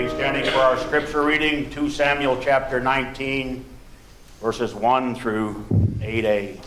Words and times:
remain 0.00 0.16
standing 0.16 0.50
for 0.50 0.60
our 0.60 0.78
scripture 0.78 1.22
reading, 1.22 1.68
2 1.68 1.90
Samuel 1.90 2.38
chapter 2.40 2.80
19, 2.80 3.62
verses 4.40 4.74
1 4.74 5.14
through 5.14 5.62
8a. 5.98 6.58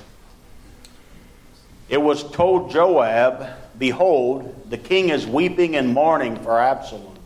It 1.89 1.97
was 1.99 2.29
told 2.29 2.69
Joab, 2.69 3.47
Behold, 3.79 4.69
the 4.69 4.77
king 4.77 5.09
is 5.09 5.25
weeping 5.25 5.75
and 5.75 5.91
mourning 5.95 6.35
for 6.43 6.59
Absalom. 6.59 7.17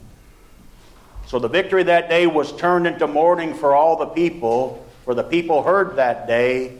So 1.25 1.39
the 1.39 1.49
victory 1.49 1.83
that 1.83 2.07
day 2.07 2.25
was 2.25 2.55
turned 2.55 2.87
into 2.87 3.05
mourning 3.05 3.53
for 3.53 3.75
all 3.75 3.97
the 3.97 4.05
people, 4.05 4.85
for 5.03 5.13
the 5.13 5.23
people 5.23 5.61
heard 5.61 5.97
that 5.97 6.25
day, 6.25 6.77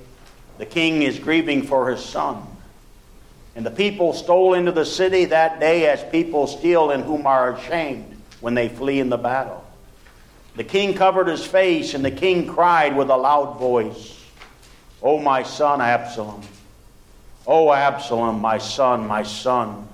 the 0.57 0.66
king 0.66 1.02
is 1.02 1.20
grieving 1.20 1.64
for 1.64 1.89
his 1.89 2.00
son. 2.00 2.44
And 3.57 3.66
the 3.66 3.71
people 3.71 4.14
stole 4.14 4.54
into 4.54 4.71
the 4.71 4.86
city 4.86 5.25
that 5.25 5.59
day 5.59 5.89
as 5.89 6.02
people 6.12 6.48
steal 6.48 6.92
and 6.92 7.04
whom 7.04 7.28
are 7.28 7.54
ashamed 7.54 8.17
when 8.39 8.54
they 8.54 8.69
flee 8.69 9.00
in 9.00 9.09
the 9.09 9.18
battle. 9.18 9.64
The 10.55 10.64
king 10.64 10.96
covered 10.96 11.27
his 11.27 11.46
face, 11.46 11.93
and 11.93 12.04
the 12.04 12.11
king 12.11 12.47
cried 12.47 12.97
with 12.97 13.10
a 13.10 13.18
loud 13.18 13.60
voice, 13.60 14.13
O 15.01 15.19
my 15.19 15.43
son 15.43 15.82
Absalom! 15.82 16.41
O 17.46 17.71
Absalom, 17.71 18.41
my 18.41 18.57
son, 18.57 19.07
my 19.07 19.23
son! 19.23 19.87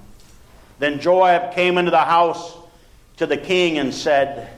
Then 0.79 0.99
Joab 0.99 1.53
came 1.53 1.77
into 1.77 1.91
the 1.91 1.97
house 1.97 2.57
to 3.17 3.25
the 3.25 3.37
king 3.37 3.77
and 3.77 3.93
said, 3.93 4.49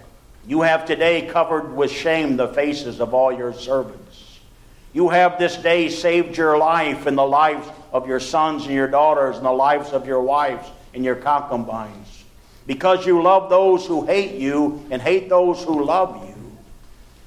You 0.48 0.62
have 0.62 0.86
today 0.86 1.28
covered 1.28 1.76
with 1.76 1.92
shame 1.92 2.38
the 2.38 2.48
faces 2.50 3.02
of 3.02 3.14
all 3.14 3.32
your 3.32 3.54
servants. 3.54 4.40
You 4.94 5.10
have 5.10 5.38
this 5.38 5.58
day 5.58 5.90
saved 5.90 6.38
your 6.38 6.58
life 6.58 7.06
and 7.06 7.18
the 7.18 7.26
lives 7.26 7.68
of 7.92 8.08
your 8.08 8.20
sons 8.20 8.64
and 8.66 8.74
your 8.74 8.88
daughters 8.88 9.36
and 9.36 9.46
the 9.46 9.52
lives 9.52 9.92
of 9.92 10.08
your 10.08 10.22
wives 10.22 10.68
and 10.94 11.04
your 11.04 11.16
concubines 11.16 12.05
because 12.68 13.06
you 13.06 13.22
love 13.22 13.50
those 13.50 13.86
who 13.86 14.06
hate 14.06 14.36
you 14.36 14.86
and 14.90 15.02
hate 15.02 15.30
those 15.30 15.64
who 15.64 15.84
love 15.84 16.28
you. 16.28 16.36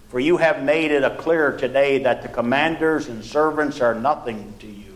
For 0.09 0.19
you 0.21 0.39
have 0.39 0.63
made 0.63 0.91
it 0.91 1.19
clear 1.19 1.57
today 1.57 2.03
that 2.05 2.23
the 2.23 2.29
commanders 2.29 3.09
and 3.09 3.25
servants 3.25 3.81
are 3.81 3.95
nothing 3.95 4.55
to 4.61 4.67
you. 4.67 4.95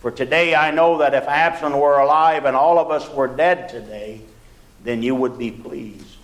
For 0.00 0.10
today 0.10 0.54
I 0.54 0.70
know 0.70 0.98
that 0.98 1.14
if 1.14 1.24
Absalom 1.24 1.78
were 1.78 1.98
alive 1.98 2.44
and 2.44 2.56
all 2.56 2.78
of 2.78 2.90
us 2.90 3.08
were 3.10 3.28
dead 3.28 3.68
today, 3.68 4.20
then 4.84 5.02
you 5.02 5.14
would 5.14 5.38
be 5.38 5.50
pleased. 5.50 6.16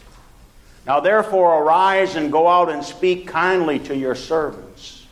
Now 0.87 1.01
therefore 1.01 1.63
arise 1.63 2.17
and 2.17 2.33
go 2.33 2.49
out 2.49 2.71
and 2.71 2.83
speak 2.83 3.27
kindly 3.27 3.79
to 3.81 3.97
your 3.97 4.15
servants. 4.15 5.07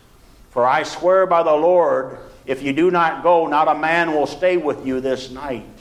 For 0.50 0.66
I 0.66 0.84
swear 0.84 1.26
by 1.26 1.42
the 1.42 1.52
Lord, 1.52 2.18
if 2.46 2.62
you 2.62 2.72
do 2.72 2.90
not 2.90 3.22
go, 3.22 3.46
not 3.46 3.68
a 3.68 3.74
man 3.74 4.12
will 4.12 4.26
stay 4.26 4.56
with 4.56 4.86
you 4.86 5.00
this 5.00 5.30
night. 5.30 5.75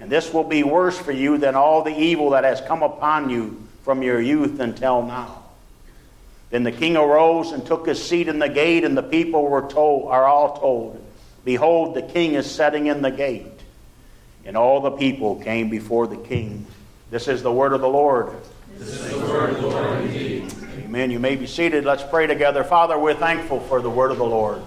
And 0.00 0.10
this 0.10 0.32
will 0.32 0.44
be 0.44 0.62
worse 0.62 0.98
for 0.98 1.12
you 1.12 1.38
than 1.38 1.54
all 1.54 1.82
the 1.82 1.96
evil 1.96 2.30
that 2.30 2.44
has 2.44 2.60
come 2.60 2.82
upon 2.82 3.30
you 3.30 3.62
from 3.82 4.02
your 4.02 4.20
youth 4.20 4.60
until 4.60 5.02
now. 5.02 5.42
Then 6.50 6.62
the 6.62 6.72
king 6.72 6.96
arose 6.96 7.52
and 7.52 7.66
took 7.66 7.86
his 7.86 8.02
seat 8.02 8.28
in 8.28 8.38
the 8.38 8.48
gate, 8.48 8.84
and 8.84 8.96
the 8.96 9.02
people 9.02 9.42
were 9.42 9.68
told, 9.68 10.08
are 10.08 10.24
all 10.24 10.58
told, 10.58 11.04
Behold, 11.44 11.94
the 11.94 12.02
king 12.02 12.34
is 12.34 12.50
setting 12.50 12.86
in 12.86 13.02
the 13.02 13.10
gate. 13.10 13.46
And 14.44 14.56
all 14.56 14.80
the 14.80 14.90
people 14.90 15.36
came 15.36 15.68
before 15.68 16.06
the 16.06 16.16
king. 16.16 16.66
This 17.10 17.28
is 17.28 17.42
the 17.42 17.52
word 17.52 17.72
of 17.72 17.80
the 17.80 17.88
Lord. 17.88 18.30
This 18.76 18.88
is 18.88 19.10
the 19.10 19.18
word 19.18 19.50
of 19.50 19.62
the 19.62 19.66
Lord 19.66 20.00
indeed. 20.04 20.52
Amen. 20.84 21.10
You 21.10 21.18
may 21.18 21.36
be 21.36 21.46
seated. 21.46 21.84
Let's 21.84 22.02
pray 22.02 22.26
together. 22.26 22.64
Father, 22.64 22.98
we're 22.98 23.14
thankful 23.14 23.60
for 23.60 23.82
the 23.82 23.90
word 23.90 24.10
of 24.10 24.18
the 24.18 24.24
Lord. 24.24 24.62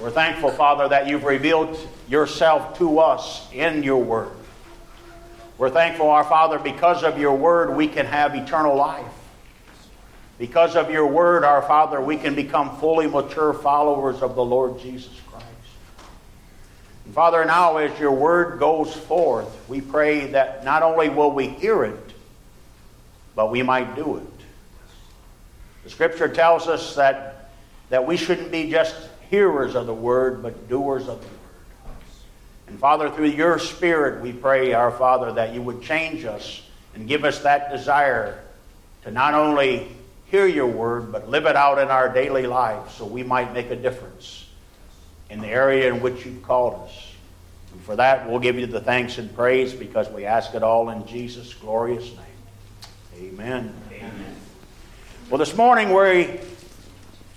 We're 0.00 0.10
thankful, 0.10 0.50
Father, 0.52 0.88
that 0.88 1.08
you've 1.08 1.24
revealed 1.24 1.76
yourself 2.08 2.78
to 2.78 3.00
us 3.00 3.48
in 3.52 3.82
your 3.82 4.02
word. 4.02 4.30
We're 5.58 5.70
thankful, 5.70 6.08
our 6.08 6.22
Father, 6.22 6.60
because 6.60 7.02
of 7.02 7.18
your 7.18 7.34
word, 7.34 7.74
we 7.74 7.88
can 7.88 8.06
have 8.06 8.36
eternal 8.36 8.76
life. 8.76 9.04
Because 10.38 10.76
of 10.76 10.88
your 10.92 11.08
word, 11.08 11.42
our 11.42 11.62
Father, 11.62 12.00
we 12.00 12.16
can 12.16 12.36
become 12.36 12.76
fully 12.78 13.08
mature 13.08 13.52
followers 13.52 14.22
of 14.22 14.36
the 14.36 14.44
Lord 14.44 14.78
Jesus 14.78 15.18
Christ. 15.28 15.46
And 17.04 17.12
Father, 17.12 17.44
now 17.44 17.78
as 17.78 17.98
your 17.98 18.12
word 18.12 18.60
goes 18.60 18.94
forth, 18.94 19.48
we 19.68 19.80
pray 19.80 20.28
that 20.28 20.64
not 20.64 20.84
only 20.84 21.08
will 21.08 21.32
we 21.32 21.48
hear 21.48 21.84
it, 21.84 22.12
but 23.34 23.50
we 23.50 23.64
might 23.64 23.96
do 23.96 24.18
it. 24.18 24.44
The 25.82 25.90
scripture 25.90 26.28
tells 26.28 26.68
us 26.68 26.94
that, 26.94 27.50
that 27.90 28.06
we 28.06 28.16
shouldn't 28.16 28.52
be 28.52 28.70
just 28.70 28.94
hearers 29.30 29.74
of 29.74 29.86
the 29.86 29.94
word, 29.94 30.42
but 30.42 30.68
doers 30.68 31.08
of 31.08 31.20
the 31.20 31.26
word. 31.26 31.38
And 32.68 32.78
Father, 32.78 33.10
through 33.10 33.28
your 33.28 33.58
Spirit, 33.58 34.22
we 34.22 34.32
pray, 34.32 34.74
our 34.74 34.90
Father, 34.90 35.32
that 35.32 35.54
you 35.54 35.62
would 35.62 35.82
change 35.82 36.24
us 36.24 36.62
and 36.94 37.08
give 37.08 37.24
us 37.24 37.40
that 37.40 37.70
desire 37.70 38.42
to 39.04 39.10
not 39.10 39.34
only 39.34 39.88
hear 40.26 40.46
your 40.46 40.66
word, 40.66 41.10
but 41.10 41.28
live 41.28 41.46
it 41.46 41.56
out 41.56 41.78
in 41.78 41.88
our 41.88 42.12
daily 42.12 42.46
lives 42.46 42.94
so 42.94 43.06
we 43.06 43.22
might 43.22 43.54
make 43.54 43.70
a 43.70 43.76
difference 43.76 44.46
in 45.30 45.40
the 45.40 45.48
area 45.48 45.92
in 45.92 46.00
which 46.00 46.26
you've 46.26 46.42
called 46.42 46.74
us. 46.74 47.12
And 47.72 47.82
for 47.82 47.96
that, 47.96 48.28
we'll 48.28 48.38
give 48.38 48.58
you 48.58 48.66
the 48.66 48.80
thanks 48.80 49.18
and 49.18 49.34
praise 49.34 49.72
because 49.72 50.08
we 50.10 50.24
ask 50.24 50.54
it 50.54 50.62
all 50.62 50.90
in 50.90 51.06
Jesus' 51.06 51.54
glorious 51.54 52.04
name. 52.04 53.32
Amen. 53.32 53.74
Amen. 53.92 54.36
Well, 55.30 55.38
this 55.38 55.56
morning 55.56 55.92
we 55.92 56.40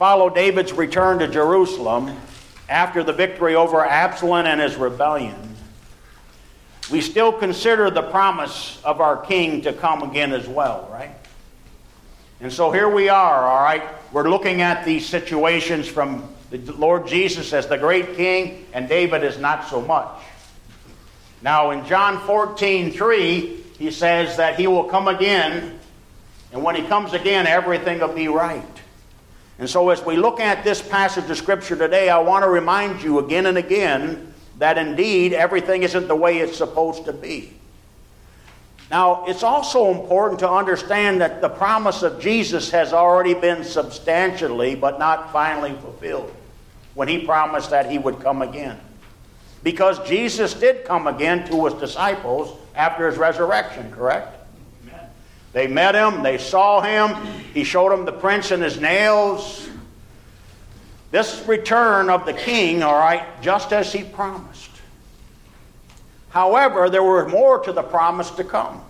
follow 0.02 0.32
David's 0.32 0.74
return 0.74 1.20
to 1.20 1.28
Jerusalem 1.28 2.18
after 2.68 3.04
the 3.04 3.14
victory 3.14 3.54
over 3.54 3.86
Absalom 3.86 4.48
and 4.48 4.60
his 4.60 4.76
rebellion, 4.76 5.56
we 6.92 7.02
still 7.02 7.32
consider 7.32 7.92
the 7.92 8.02
promise 8.02 8.82
of 8.84 9.00
our 9.00 9.16
king 9.16 9.62
to 9.62 9.72
come 9.72 10.02
again 10.02 10.34
as 10.34 10.48
well, 10.48 10.90
right? 10.92 11.12
And 12.40 12.52
so 12.52 12.72
here 12.72 12.90
we 12.90 13.10
are, 13.10 13.48
all 13.48 13.62
right? 13.62 13.84
We're 14.12 14.28
looking 14.28 14.62
at 14.62 14.86
these 14.86 15.06
situations 15.06 15.88
from 15.88 16.28
the 16.50 16.58
Lord 16.72 17.06
Jesus 17.06 17.54
as 17.54 17.68
the 17.68 17.78
great 17.78 18.16
king, 18.16 18.66
and 18.74 18.90
David 18.90 19.24
is 19.24 19.38
not 19.38 19.70
so 19.70 19.82
much. 19.82 20.20
Now, 21.44 21.70
in 21.70 21.86
John 21.86 22.26
14, 22.26 22.92
3, 22.92 23.64
he 23.78 23.92
says 23.92 24.38
that 24.38 24.60
he 24.60 24.66
will 24.66 24.86
come 24.86 25.08
again, 25.08 25.80
and 26.52 26.64
when 26.64 26.74
he 26.74 26.88
comes 26.88 27.14
again, 27.14 27.46
everything 27.46 28.00
will 28.00 28.08
be 28.08 28.30
right. 28.30 28.66
And 29.62 29.70
so, 29.70 29.92
as 29.92 30.04
we 30.04 30.18
look 30.18 30.40
at 30.40 30.64
this 30.64 30.82
passage 30.82 31.30
of 31.30 31.38
Scripture 31.38 31.76
today, 31.76 32.10
I 32.10 32.18
want 32.18 32.44
to 32.44 32.50
remind 32.50 33.04
you 33.04 33.20
again 33.20 33.46
and 33.46 33.60
again 33.60 34.34
that 34.58 34.80
indeed 34.80 35.34
everything 35.34 35.84
isn't 35.84 36.08
the 36.08 36.16
way 36.16 36.40
it's 36.40 36.58
supposed 36.58 37.06
to 37.06 37.14
be. 37.14 37.54
Now, 38.90 39.24
it's 39.28 39.44
also 39.44 39.92
important 39.92 40.40
to 40.40 40.50
understand 40.50 41.22
that 41.22 41.42
the 41.42 41.50
promise 41.50 42.02
of 42.02 42.20
Jesus 42.20 42.72
has 42.72 42.92
already 42.92 43.36
been 43.36 43.64
substantially, 43.64 44.74
but 44.74 44.98
not 44.98 45.32
finally 45.32 45.74
fulfilled, 45.74 46.34
when 46.96 47.08
he 47.08 47.24
promised 47.24 47.70
that 47.70 47.92
he 47.92 48.00
would 48.00 48.20
come 48.20 48.42
again. 48.42 48.80
Because 49.62 50.00
Jesus 50.10 50.56
did 50.56 50.86
come 50.86 51.06
again 51.06 51.48
to 51.50 51.66
his 51.66 51.76
disciples 51.76 52.58
after 52.74 53.08
his 53.08 53.20
resurrection, 53.20 53.92
correct? 53.92 54.41
They 55.54 55.68
met 55.68 55.96
him, 55.96 56.24
they 56.24 56.38
saw 56.38 56.82
him, 56.82 57.16
he 57.54 57.64
showed 57.64 57.92
them 57.92 58.06
the 58.06 58.14
prints 58.14 58.52
in 58.52 58.62
his 58.62 58.80
nails. 58.80 59.70
This 61.12 61.46
return 61.46 62.10
of 62.10 62.26
the 62.26 62.34
king, 62.34 62.84
all 62.84 62.98
right, 62.98 63.26
just 63.42 63.74
as 63.74 63.92
he 63.92 64.04
promised. 64.04 64.70
However, 66.30 66.90
there 66.90 67.04
was 67.04 67.30
more 67.30 67.60
to 67.60 67.74
the 67.74 67.84
promise 67.84 68.32
to 68.32 68.46
come. 68.46 68.82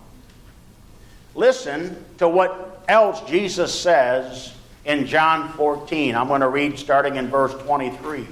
Listen 1.34 2.04
to 2.18 2.28
what 2.28 2.84
else 2.86 3.20
Jesus 3.28 3.74
says 3.74 4.54
in 4.84 5.06
John 5.06 5.48
14. 5.54 6.14
I'm 6.14 6.28
going 6.28 6.42
to 6.42 6.48
read 6.48 6.78
starting 6.78 7.16
in 7.16 7.28
verse 7.28 7.54
23. 7.64 8.26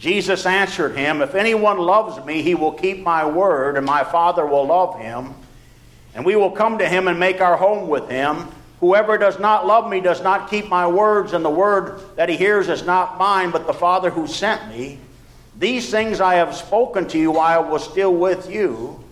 Jesus 0.00 0.46
answered 0.46 0.96
him, 0.96 1.22
If 1.22 1.36
anyone 1.36 1.78
loves 1.78 2.24
me, 2.24 2.42
he 2.42 2.56
will 2.56 2.72
keep 2.72 3.04
my 3.04 3.24
word, 3.24 3.76
and 3.76 3.86
my 3.86 4.02
Father 4.02 4.44
will 4.44 4.66
love 4.66 4.98
him 4.98 5.34
and 6.14 6.24
we 6.24 6.36
will 6.36 6.50
come 6.50 6.78
to 6.78 6.88
him 6.88 7.08
and 7.08 7.18
make 7.18 7.40
our 7.40 7.56
home 7.56 7.88
with 7.88 8.08
him. 8.08 8.48
Whoever 8.80 9.18
does 9.18 9.38
not 9.38 9.66
love 9.66 9.90
me 9.90 10.00
does 10.00 10.22
not 10.22 10.50
keep 10.50 10.68
my 10.68 10.86
words, 10.86 11.32
and 11.32 11.44
the 11.44 11.50
word 11.50 12.00
that 12.16 12.28
he 12.28 12.36
hears 12.36 12.68
is 12.68 12.84
not 12.84 13.18
mine, 13.18 13.50
but 13.50 13.66
the 13.66 13.74
Father 13.74 14.10
who 14.10 14.26
sent 14.26 14.68
me. 14.68 14.98
These 15.58 15.90
things 15.90 16.20
I 16.20 16.36
have 16.36 16.56
spoken 16.56 17.06
to 17.08 17.18
you 17.18 17.32
while 17.32 17.62
I 17.62 17.70
was 17.70 17.84
still 17.84 18.14
with 18.14 18.50
you. 18.50 19.04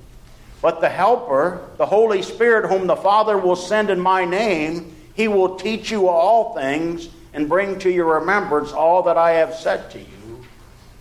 But 0.63 0.81
the 0.81 0.89
Helper, 0.89 1.69
the 1.77 1.87
Holy 1.87 2.23
Spirit, 2.23 2.69
whom 2.69 2.87
the 2.87 2.97
Father 2.97 3.37
will 3.37 3.57
send 3.57 3.91
in 3.91 4.01
my 4.01 4.25
name, 4.25 4.97
he 5.15 5.29
will 5.29 5.57
teach 5.57 5.91
you 5.91 6.09
all 6.09 6.55
things 6.55 7.09
and 7.35 7.49
bring 7.49 7.79
to 7.81 7.91
your 7.91 8.19
remembrance 8.19 8.73
all 8.73 9.03
that 9.03 9.19
I 9.19 9.33
have 9.33 9.55
said 9.55 9.91
to 9.91 9.99
you. 9.99 10.45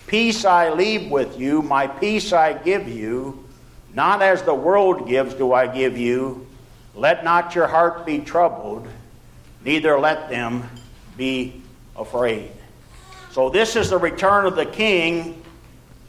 Peace 0.05 0.45
I 0.45 0.69
leave 0.69 1.09
with 1.09 1.39
you, 1.39 1.61
my 1.61 1.88
peace 1.88 2.33
I 2.33 2.53
give 2.53 2.88
you. 2.88 3.46
Not 3.97 4.21
as 4.21 4.44
the 4.44 4.53
world 4.53 5.07
gives 5.07 5.33
do 5.33 5.53
I 5.53 5.65
give 5.65 5.97
you. 5.97 6.45
Let 6.94 7.23
not 7.23 7.55
your 7.55 7.65
heart 7.65 8.05
be 8.05 8.19
troubled, 8.19 8.88
neither 9.65 9.99
let 9.99 10.29
them 10.29 10.69
be 11.17 11.63
afraid. 11.95 12.51
So, 13.31 13.49
this 13.49 13.75
is 13.75 13.89
the 13.89 13.97
return 13.97 14.45
of 14.45 14.55
the 14.55 14.67
King 14.67 15.41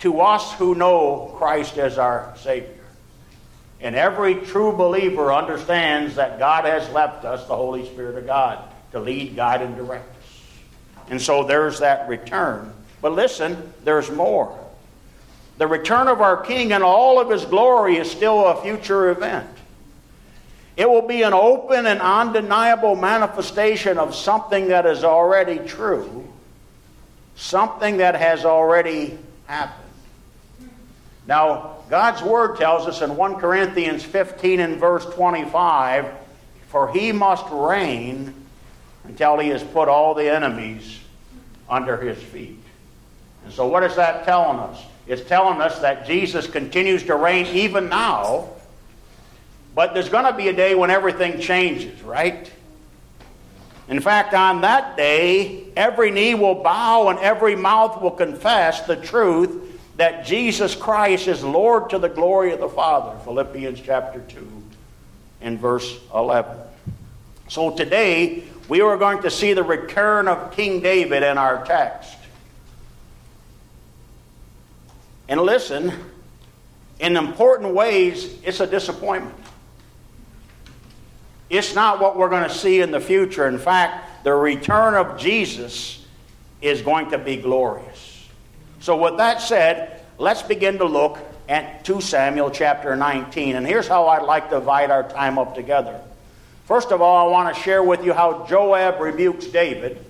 to 0.00 0.20
us 0.20 0.52
who 0.52 0.74
know 0.74 1.34
Christ 1.38 1.78
as 1.78 1.96
our 1.96 2.34
Savior. 2.36 2.84
And 3.80 3.96
every 3.96 4.34
true 4.34 4.72
believer 4.72 5.32
understands 5.32 6.16
that 6.16 6.38
God 6.38 6.66
has 6.66 6.86
left 6.90 7.24
us 7.24 7.46
the 7.48 7.56
Holy 7.56 7.86
Spirit 7.86 8.18
of 8.18 8.26
God 8.26 8.70
to 8.92 9.00
lead, 9.00 9.34
guide, 9.34 9.62
and 9.62 9.74
direct 9.76 10.14
us. 10.14 10.42
And 11.08 11.22
so 11.22 11.42
there's 11.42 11.78
that 11.78 12.06
return. 12.06 12.70
But 13.00 13.12
listen, 13.12 13.72
there's 13.82 14.10
more. 14.10 14.67
The 15.58 15.66
return 15.66 16.06
of 16.06 16.20
our 16.20 16.36
King 16.36 16.70
in 16.70 16.82
all 16.82 17.20
of 17.20 17.28
his 17.28 17.44
glory 17.44 17.96
is 17.96 18.10
still 18.10 18.46
a 18.46 18.62
future 18.62 19.10
event. 19.10 19.48
It 20.76 20.88
will 20.88 21.06
be 21.06 21.22
an 21.22 21.34
open 21.34 21.86
and 21.86 22.00
undeniable 22.00 22.94
manifestation 22.94 23.98
of 23.98 24.14
something 24.14 24.68
that 24.68 24.86
is 24.86 25.02
already 25.02 25.58
true, 25.58 26.32
something 27.34 27.96
that 27.96 28.14
has 28.14 28.44
already 28.44 29.18
happened. 29.46 29.88
Now, 31.26 31.78
God's 31.90 32.22
Word 32.22 32.56
tells 32.58 32.86
us 32.86 33.02
in 33.02 33.16
1 33.16 33.40
Corinthians 33.40 34.04
15 34.04 34.60
and 34.60 34.76
verse 34.76 35.04
25 35.06 36.06
For 36.68 36.92
he 36.92 37.10
must 37.10 37.44
reign 37.50 38.32
until 39.02 39.38
he 39.38 39.48
has 39.48 39.64
put 39.64 39.88
all 39.88 40.14
the 40.14 40.32
enemies 40.32 41.00
under 41.68 41.96
his 41.96 42.22
feet. 42.22 42.57
And 43.48 43.54
so, 43.54 43.66
what 43.66 43.82
is 43.82 43.96
that 43.96 44.26
telling 44.26 44.58
us? 44.58 44.78
It's 45.06 45.26
telling 45.26 45.62
us 45.62 45.78
that 45.78 46.06
Jesus 46.06 46.46
continues 46.46 47.02
to 47.04 47.16
reign 47.16 47.46
even 47.46 47.88
now, 47.88 48.50
but 49.74 49.94
there's 49.94 50.10
going 50.10 50.26
to 50.26 50.34
be 50.36 50.48
a 50.48 50.52
day 50.52 50.74
when 50.74 50.90
everything 50.90 51.40
changes, 51.40 52.02
right? 52.02 52.52
In 53.88 54.00
fact, 54.00 54.34
on 54.34 54.60
that 54.60 54.98
day, 54.98 55.64
every 55.78 56.10
knee 56.10 56.34
will 56.34 56.56
bow 56.56 57.08
and 57.08 57.18
every 57.20 57.56
mouth 57.56 58.02
will 58.02 58.10
confess 58.10 58.82
the 58.82 58.96
truth 58.96 59.80
that 59.96 60.26
Jesus 60.26 60.74
Christ 60.74 61.26
is 61.26 61.42
Lord 61.42 61.88
to 61.88 61.98
the 61.98 62.10
glory 62.10 62.52
of 62.52 62.60
the 62.60 62.68
Father. 62.68 63.18
Philippians 63.24 63.80
chapter 63.80 64.20
2 64.28 64.62
and 65.40 65.58
verse 65.58 65.98
11. 66.14 66.54
So 67.48 67.74
today, 67.74 68.44
we 68.68 68.82
are 68.82 68.98
going 68.98 69.22
to 69.22 69.30
see 69.30 69.54
the 69.54 69.62
return 69.62 70.28
of 70.28 70.54
King 70.54 70.80
David 70.80 71.22
in 71.22 71.38
our 71.38 71.64
text. 71.64 72.17
And 75.28 75.40
listen, 75.40 75.92
in 76.98 77.16
important 77.16 77.74
ways, 77.74 78.38
it's 78.42 78.60
a 78.60 78.66
disappointment. 78.66 79.36
It's 81.50 81.74
not 81.74 82.00
what 82.00 82.16
we're 82.16 82.28
going 82.28 82.48
to 82.48 82.54
see 82.54 82.80
in 82.80 82.90
the 82.90 83.00
future. 83.00 83.46
In 83.46 83.58
fact, 83.58 84.24
the 84.24 84.34
return 84.34 84.94
of 84.94 85.18
Jesus 85.18 86.04
is 86.60 86.82
going 86.82 87.10
to 87.10 87.18
be 87.18 87.36
glorious. 87.36 88.28
So, 88.80 88.96
with 88.96 89.16
that 89.18 89.40
said, 89.40 90.02
let's 90.18 90.42
begin 90.42 90.78
to 90.78 90.84
look 90.84 91.18
at 91.48 91.84
2 91.84 92.00
Samuel 92.00 92.50
chapter 92.50 92.94
19. 92.96 93.56
And 93.56 93.66
here's 93.66 93.88
how 93.88 94.08
I'd 94.08 94.22
like 94.22 94.50
to 94.50 94.56
divide 94.56 94.90
our 94.90 95.08
time 95.08 95.38
up 95.38 95.54
together. 95.54 96.00
First 96.66 96.92
of 96.92 97.00
all, 97.00 97.28
I 97.28 97.30
want 97.30 97.54
to 97.54 97.62
share 97.62 97.82
with 97.82 98.04
you 98.04 98.12
how 98.12 98.46
Joab 98.46 99.00
rebukes 99.00 99.46
David. 99.46 100.04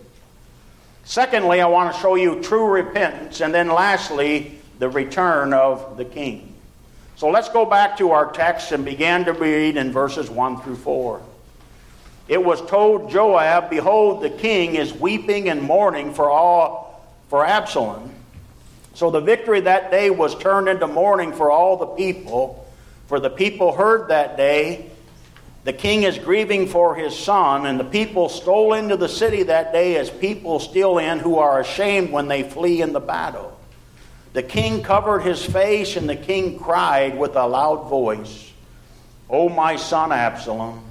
Secondly, 1.04 1.60
I 1.60 1.66
want 1.66 1.94
to 1.94 2.00
show 2.00 2.16
you 2.16 2.42
true 2.42 2.66
repentance. 2.66 3.40
And 3.40 3.54
then 3.54 3.68
lastly, 3.68 4.57
the 4.78 4.88
return 4.88 5.52
of 5.52 5.96
the 5.96 6.04
king. 6.04 6.54
So 7.16 7.28
let's 7.28 7.48
go 7.48 7.66
back 7.66 7.96
to 7.98 8.12
our 8.12 8.30
text 8.30 8.70
and 8.72 8.84
begin 8.84 9.24
to 9.24 9.32
read 9.32 9.76
in 9.76 9.90
verses 9.90 10.30
1 10.30 10.60
through 10.62 10.76
4. 10.76 11.20
It 12.28 12.44
was 12.44 12.64
told 12.66 13.10
Joab, 13.10 13.70
Behold, 13.70 14.22
the 14.22 14.30
king 14.30 14.76
is 14.76 14.92
weeping 14.92 15.48
and 15.48 15.62
mourning 15.62 16.14
for 16.14 16.30
all 16.30 17.02
for 17.28 17.44
Absalom. 17.44 18.12
So 18.94 19.10
the 19.10 19.20
victory 19.20 19.60
that 19.60 19.90
day 19.90 20.10
was 20.10 20.36
turned 20.38 20.68
into 20.68 20.86
mourning 20.86 21.32
for 21.32 21.50
all 21.50 21.76
the 21.76 21.86
people. 21.86 22.68
For 23.06 23.18
the 23.18 23.30
people 23.30 23.72
heard 23.72 24.08
that 24.08 24.36
day, 24.36 24.90
the 25.64 25.72
king 25.72 26.04
is 26.04 26.18
grieving 26.18 26.66
for 26.66 26.94
his 26.94 27.18
son, 27.18 27.66
and 27.66 27.80
the 27.80 27.84
people 27.84 28.28
stole 28.28 28.74
into 28.74 28.96
the 28.96 29.08
city 29.08 29.42
that 29.44 29.72
day 29.72 29.96
as 29.96 30.08
people 30.08 30.60
steal 30.60 30.98
in 30.98 31.18
who 31.18 31.38
are 31.38 31.60
ashamed 31.60 32.10
when 32.10 32.28
they 32.28 32.42
flee 32.42 32.80
in 32.80 32.92
the 32.92 33.00
battle. 33.00 33.57
The 34.32 34.42
king 34.42 34.82
covered 34.82 35.20
his 35.20 35.44
face, 35.44 35.96
and 35.96 36.08
the 36.08 36.16
king 36.16 36.58
cried 36.58 37.18
with 37.18 37.36
a 37.36 37.46
loud 37.46 37.88
voice, 37.88 38.52
O 39.30 39.48
my 39.48 39.76
son 39.76 40.12
Absalom, 40.12 40.82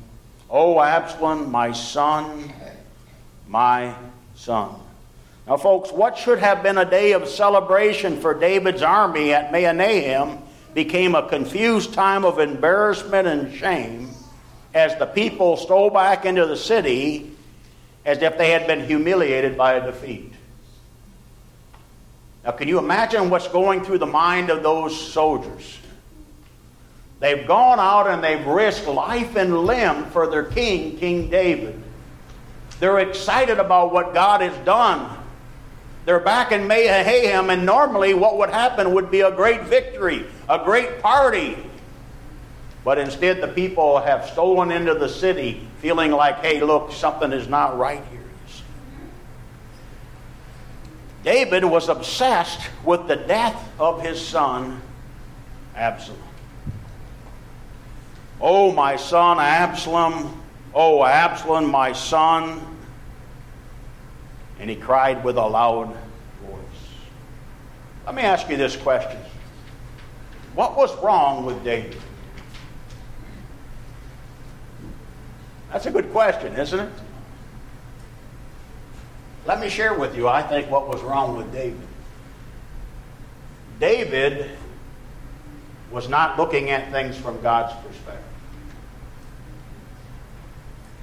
O 0.50 0.82
Absalom, 0.82 1.52
my 1.52 1.72
son, 1.72 2.52
my 3.48 3.94
son. 4.36 4.76
Now, 5.48 5.58
folks, 5.58 5.92
what 5.92 6.18
should 6.18 6.40
have 6.40 6.62
been 6.62 6.78
a 6.78 6.90
day 6.90 7.14
of 7.14 7.28
celebration 7.28 8.20
for 8.20 8.34
David's 8.34 8.82
army 8.82 9.34
at 9.34 9.52
Mahanaim 9.52 10.40
became 10.74 11.16
a 11.16 11.28
confused 11.28 11.94
time 11.94 12.26
of 12.26 12.40
embarrassment 12.40 13.28
and 13.28 13.56
shame 13.56 14.10
as 14.74 14.96
the 14.98 15.06
people 15.06 15.58
stole 15.58 15.90
back 15.90 16.26
into 16.26 16.46
the 16.46 16.58
city 16.58 17.32
as 18.06 18.22
if 18.22 18.38
they 18.38 18.52
had 18.52 18.68
been 18.68 18.86
humiliated 18.86 19.58
by 19.58 19.74
a 19.74 19.86
defeat. 19.86 20.34
Now, 22.48 22.54
can 22.54 22.70
you 22.70 22.80
imagine 22.80 23.30
what's 23.30 23.50
going 23.50 23.84
through 23.84 23.98
the 23.98 24.06
mind 24.06 24.50
of 24.50 24.64
those 24.64 24.98
soldiers? 25.12 25.80
They've 27.20 27.46
gone 27.46 27.78
out 27.78 28.08
and 28.08 28.24
they've 28.24 28.48
risked 28.48 28.88
life 28.88 29.36
and 29.36 29.66
limb 29.66 30.06
for 30.12 30.28
their 30.28 30.46
king, 30.46 30.98
King 30.98 31.30
David. 31.30 31.84
They're 32.80 33.00
excited 33.00 33.60
about 33.60 33.92
what 33.92 34.14
God 34.14 34.40
has 34.40 34.56
done. 34.66 35.18
They're 36.06 36.22
back 36.22 36.54
in 36.54 36.68
Mahanaim, 36.68 37.50
and 37.50 37.66
normally 37.66 38.14
what 38.14 38.38
would 38.38 38.50
happen 38.50 38.94
would 38.94 39.12
be 39.12 39.22
a 39.22 39.32
great 39.32 39.64
victory, 39.64 40.26
a 40.48 40.64
great 40.64 41.02
party. 41.02 41.58
But 42.86 42.98
instead, 42.98 43.42
the 43.42 43.50
people 43.50 44.00
have 44.00 44.26
stolen 44.30 44.72
into 44.72 44.94
the 44.94 45.10
city 45.10 45.68
feeling 45.80 46.12
like, 46.12 46.38
hey, 46.38 46.62
look, 46.62 46.94
something 46.94 47.34
is 47.34 47.50
not 47.50 47.78
right 47.78 48.02
here. 48.10 48.17
David 51.28 51.66
was 51.66 51.90
obsessed 51.90 52.62
with 52.86 53.10
the 53.10 53.18
death 53.18 53.62
of 53.82 54.02
his 54.02 54.26
son, 54.26 54.82
Absalom. 55.76 56.22
Oh, 58.40 58.72
my 58.72 58.96
son, 58.96 59.38
Absalom. 59.38 60.42
Oh, 60.74 61.04
Absalom, 61.04 61.70
my 61.70 61.92
son. 61.92 62.62
And 64.62 64.70
he 64.70 64.78
cried 64.78 65.22
with 65.26 65.36
a 65.36 65.46
loud 65.46 65.98
voice. 66.46 66.60
Let 68.06 68.16
me 68.16 68.22
ask 68.22 68.50
you 68.50 68.56
this 68.56 68.78
question 68.78 69.20
What 70.56 70.78
was 70.78 70.96
wrong 71.04 71.46
with 71.46 71.62
David? 71.62 71.98
That's 75.74 75.88
a 75.88 75.92
good 75.92 76.10
question, 76.14 76.54
isn't 76.54 76.80
it? 76.80 76.92
Let 79.48 79.62
me 79.62 79.70
share 79.70 79.98
with 79.98 80.14
you, 80.14 80.28
I 80.28 80.44
think, 80.44 80.70
what 80.70 80.90
was 80.90 81.02
wrong 81.02 81.38
with 81.38 81.54
David. 81.54 81.80
David 83.80 84.52
was 85.90 86.10
not 86.10 86.38
looking 86.38 86.70
at 86.70 86.92
things 86.92 87.16
from 87.16 87.42
God's 87.42 87.74
perspective. 87.76 88.26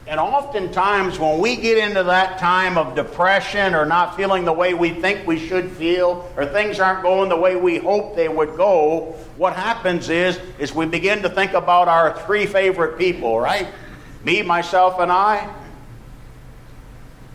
And 0.06 0.20
oftentimes, 0.20 1.18
when 1.18 1.38
we 1.40 1.56
get 1.56 1.78
into 1.78 2.02
that 2.02 2.38
time 2.38 2.76
of 2.76 2.94
depression 2.94 3.74
or 3.74 3.86
not 3.86 4.14
feeling 4.14 4.44
the 4.44 4.52
way 4.52 4.74
we 4.74 4.90
think 4.90 5.26
we 5.26 5.38
should 5.38 5.70
feel, 5.70 6.30
or 6.36 6.44
things 6.44 6.78
aren't 6.78 7.02
going 7.02 7.30
the 7.30 7.36
way 7.36 7.56
we 7.56 7.78
hope 7.78 8.14
they 8.14 8.28
would 8.28 8.58
go, 8.58 9.16
what 9.38 9.54
happens 9.54 10.10
is, 10.10 10.38
is 10.58 10.74
we 10.74 10.84
begin 10.84 11.22
to 11.22 11.30
think 11.30 11.54
about 11.54 11.88
our 11.88 12.20
three 12.26 12.44
favorite 12.44 12.98
people, 12.98 13.40
right? 13.40 13.68
Me, 14.22 14.42
myself, 14.42 15.00
and 15.00 15.10
I. 15.10 15.50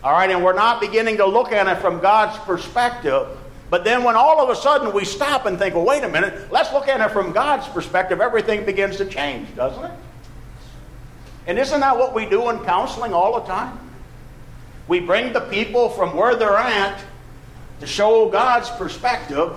All 0.02 0.12
right, 0.12 0.30
and 0.30 0.42
we're 0.42 0.54
not 0.54 0.80
beginning 0.80 1.18
to 1.18 1.26
look 1.26 1.52
at 1.52 1.66
it 1.66 1.80
from 1.80 2.00
God's 2.00 2.38
perspective. 2.38 3.28
But 3.68 3.84
then 3.84 4.02
when 4.02 4.16
all 4.16 4.40
of 4.40 4.48
a 4.48 4.56
sudden 4.56 4.92
we 4.92 5.04
stop 5.04 5.46
and 5.46 5.58
think, 5.58 5.74
well, 5.74 5.84
wait 5.84 6.02
a 6.02 6.08
minute, 6.08 6.50
let's 6.50 6.72
look 6.72 6.88
at 6.88 7.00
it 7.00 7.12
from 7.12 7.32
God's 7.32 7.68
perspective, 7.68 8.20
everything 8.20 8.64
begins 8.64 8.96
to 8.96 9.04
change, 9.04 9.54
doesn't 9.54 9.84
it? 9.84 9.92
And 11.46 11.58
isn't 11.58 11.80
that 11.80 11.96
what 11.96 12.14
we 12.14 12.26
do 12.26 12.50
in 12.50 12.58
counseling 12.64 13.12
all 13.12 13.40
the 13.40 13.46
time? 13.46 13.78
We 14.88 15.00
bring 15.00 15.32
the 15.32 15.40
people 15.40 15.88
from 15.90 16.16
where 16.16 16.34
they're 16.34 16.56
at 16.56 17.00
to 17.80 17.86
show 17.86 18.28
God's 18.28 18.70
perspective. 18.70 19.52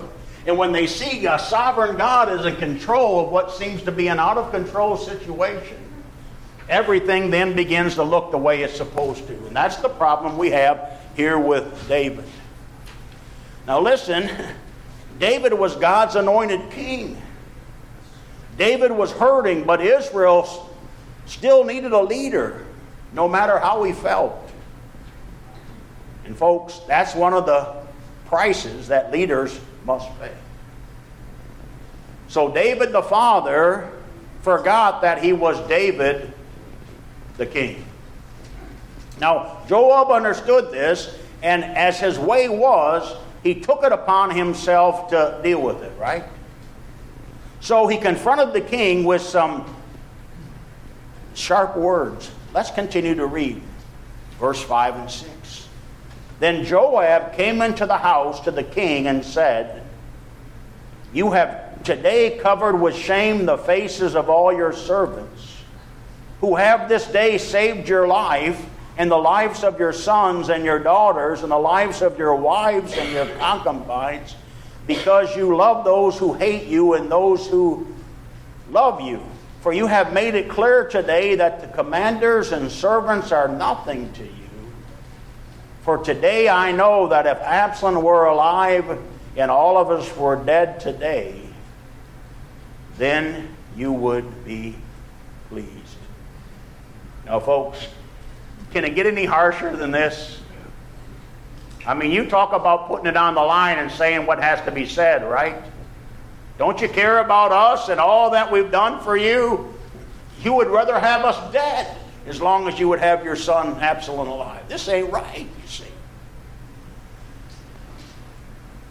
And 0.46 0.58
when 0.58 0.72
they 0.72 0.86
see 0.86 1.26
a 1.26 1.38
sovereign 1.38 1.96
God 1.96 2.30
is 2.38 2.46
in 2.46 2.56
control 2.56 3.24
of 3.24 3.32
what 3.32 3.50
seems 3.52 3.82
to 3.82 3.92
be 3.92 4.08
an 4.08 4.20
out 4.20 4.36
of 4.36 4.50
control 4.52 4.96
situation, 4.96 5.78
everything 6.68 7.30
then 7.30 7.54
begins 7.54 7.96
to 7.96 8.02
look 8.02 8.30
the 8.30 8.38
way 8.38 8.62
it's 8.62 8.76
supposed 8.76 9.26
to. 9.26 9.34
And 9.46 9.56
that's 9.56 9.76
the 9.76 9.88
problem 9.88 10.38
we 10.38 10.50
have 10.50 11.00
here 11.16 11.38
with 11.38 11.88
David. 11.88 12.24
Now, 13.66 13.80
listen, 13.80 14.30
David 15.18 15.52
was 15.52 15.76
God's 15.76 16.16
anointed 16.16 16.70
king. 16.70 17.20
David 18.56 18.92
was 18.92 19.12
hurting, 19.12 19.64
but 19.64 19.80
Israel 19.80 20.70
still 21.26 21.64
needed 21.64 21.92
a 21.92 22.00
leader, 22.00 22.64
no 23.12 23.28
matter 23.28 23.58
how 23.58 23.82
he 23.82 23.92
felt. 23.92 24.50
And, 26.24 26.36
folks, 26.36 26.80
that's 26.86 27.14
one 27.14 27.34
of 27.34 27.46
the 27.46 27.74
prices 28.26 28.88
that 28.88 29.12
leaders 29.12 29.58
must 29.84 30.08
pay. 30.18 30.32
So, 32.28 32.50
David 32.50 32.92
the 32.92 33.02
father 33.02 33.90
forgot 34.42 35.02
that 35.02 35.22
he 35.22 35.32
was 35.32 35.58
David 35.68 36.32
the 37.36 37.46
king. 37.46 37.84
Now, 39.20 39.62
Joab 39.68 40.10
understood 40.10 40.72
this, 40.72 41.16
and 41.42 41.64
as 41.64 42.00
his 42.00 42.18
way 42.18 42.48
was, 42.48 43.16
he 43.42 43.54
took 43.60 43.84
it 43.84 43.92
upon 43.92 44.34
himself 44.34 45.08
to 45.10 45.38
deal 45.42 45.60
with 45.60 45.82
it, 45.82 45.92
right? 45.98 46.24
So 47.60 47.86
he 47.86 47.98
confronted 47.98 48.52
the 48.52 48.60
king 48.60 49.04
with 49.04 49.22
some 49.22 49.64
sharp 51.34 51.76
words. 51.76 52.30
Let's 52.52 52.70
continue 52.70 53.14
to 53.14 53.26
read 53.26 53.60
verse 54.38 54.62
5 54.62 54.96
and 54.96 55.10
6. 55.10 55.68
Then 56.40 56.64
Joab 56.64 57.34
came 57.34 57.62
into 57.62 57.86
the 57.86 57.96
house 57.96 58.40
to 58.40 58.50
the 58.50 58.64
king 58.64 59.06
and 59.06 59.24
said, 59.24 59.82
You 61.12 61.30
have 61.30 61.82
today 61.84 62.38
covered 62.38 62.76
with 62.76 62.96
shame 62.96 63.46
the 63.46 63.58
faces 63.58 64.16
of 64.16 64.28
all 64.28 64.52
your 64.52 64.72
servants, 64.72 65.53
who 66.44 66.56
have 66.56 66.90
this 66.90 67.06
day 67.06 67.38
saved 67.38 67.88
your 67.88 68.06
life 68.06 68.62
and 68.98 69.10
the 69.10 69.16
lives 69.16 69.64
of 69.64 69.78
your 69.78 69.94
sons 69.94 70.50
and 70.50 70.62
your 70.62 70.78
daughters 70.78 71.42
and 71.42 71.50
the 71.50 71.58
lives 71.58 72.02
of 72.02 72.18
your 72.18 72.34
wives 72.34 72.92
and 72.92 73.10
your 73.12 73.24
concubines, 73.38 74.36
because 74.86 75.34
you 75.34 75.56
love 75.56 75.86
those 75.86 76.18
who 76.18 76.34
hate 76.34 76.66
you 76.66 76.92
and 76.92 77.10
those 77.10 77.46
who 77.46 77.86
love 78.70 79.00
you. 79.00 79.22
For 79.62 79.72
you 79.72 79.86
have 79.86 80.12
made 80.12 80.34
it 80.34 80.50
clear 80.50 80.86
today 80.86 81.36
that 81.36 81.62
the 81.62 81.68
commanders 81.68 82.52
and 82.52 82.70
servants 82.70 83.32
are 83.32 83.48
nothing 83.48 84.12
to 84.12 84.22
you. 84.22 84.72
For 85.80 85.96
today 85.96 86.50
I 86.50 86.72
know 86.72 87.08
that 87.08 87.26
if 87.26 87.38
Absalom 87.38 88.04
were 88.04 88.26
alive 88.26 88.98
and 89.34 89.50
all 89.50 89.78
of 89.78 89.90
us 89.90 90.14
were 90.14 90.36
dead 90.36 90.78
today, 90.78 91.40
then 92.98 93.48
you 93.74 93.94
would 93.94 94.44
be 94.44 94.74
pleased. 95.48 95.83
Now, 97.26 97.40
folks, 97.40 97.86
can 98.72 98.84
it 98.84 98.94
get 98.94 99.06
any 99.06 99.24
harsher 99.24 99.76
than 99.76 99.90
this? 99.90 100.40
I 101.86 101.94
mean, 101.94 102.10
you 102.10 102.26
talk 102.26 102.52
about 102.52 102.88
putting 102.88 103.06
it 103.06 103.16
on 103.16 103.34
the 103.34 103.42
line 103.42 103.78
and 103.78 103.90
saying 103.90 104.26
what 104.26 104.40
has 104.40 104.60
to 104.64 104.70
be 104.70 104.86
said, 104.86 105.22
right? 105.22 105.62
Don't 106.58 106.80
you 106.80 106.88
care 106.88 107.18
about 107.18 107.52
us 107.52 107.88
and 107.88 108.00
all 108.00 108.30
that 108.30 108.50
we've 108.50 108.70
done 108.70 109.02
for 109.02 109.16
you? 109.16 109.74
You 110.42 110.54
would 110.54 110.68
rather 110.68 110.98
have 110.98 111.24
us 111.24 111.52
dead 111.52 111.96
as 112.26 112.40
long 112.40 112.68
as 112.68 112.78
you 112.78 112.88
would 112.88 113.00
have 113.00 113.24
your 113.24 113.36
son 113.36 113.78
Absalom 113.80 114.28
alive. 114.28 114.66
This 114.68 114.88
ain't 114.88 115.10
right, 115.12 115.46
you 115.62 115.68
see. 115.68 115.84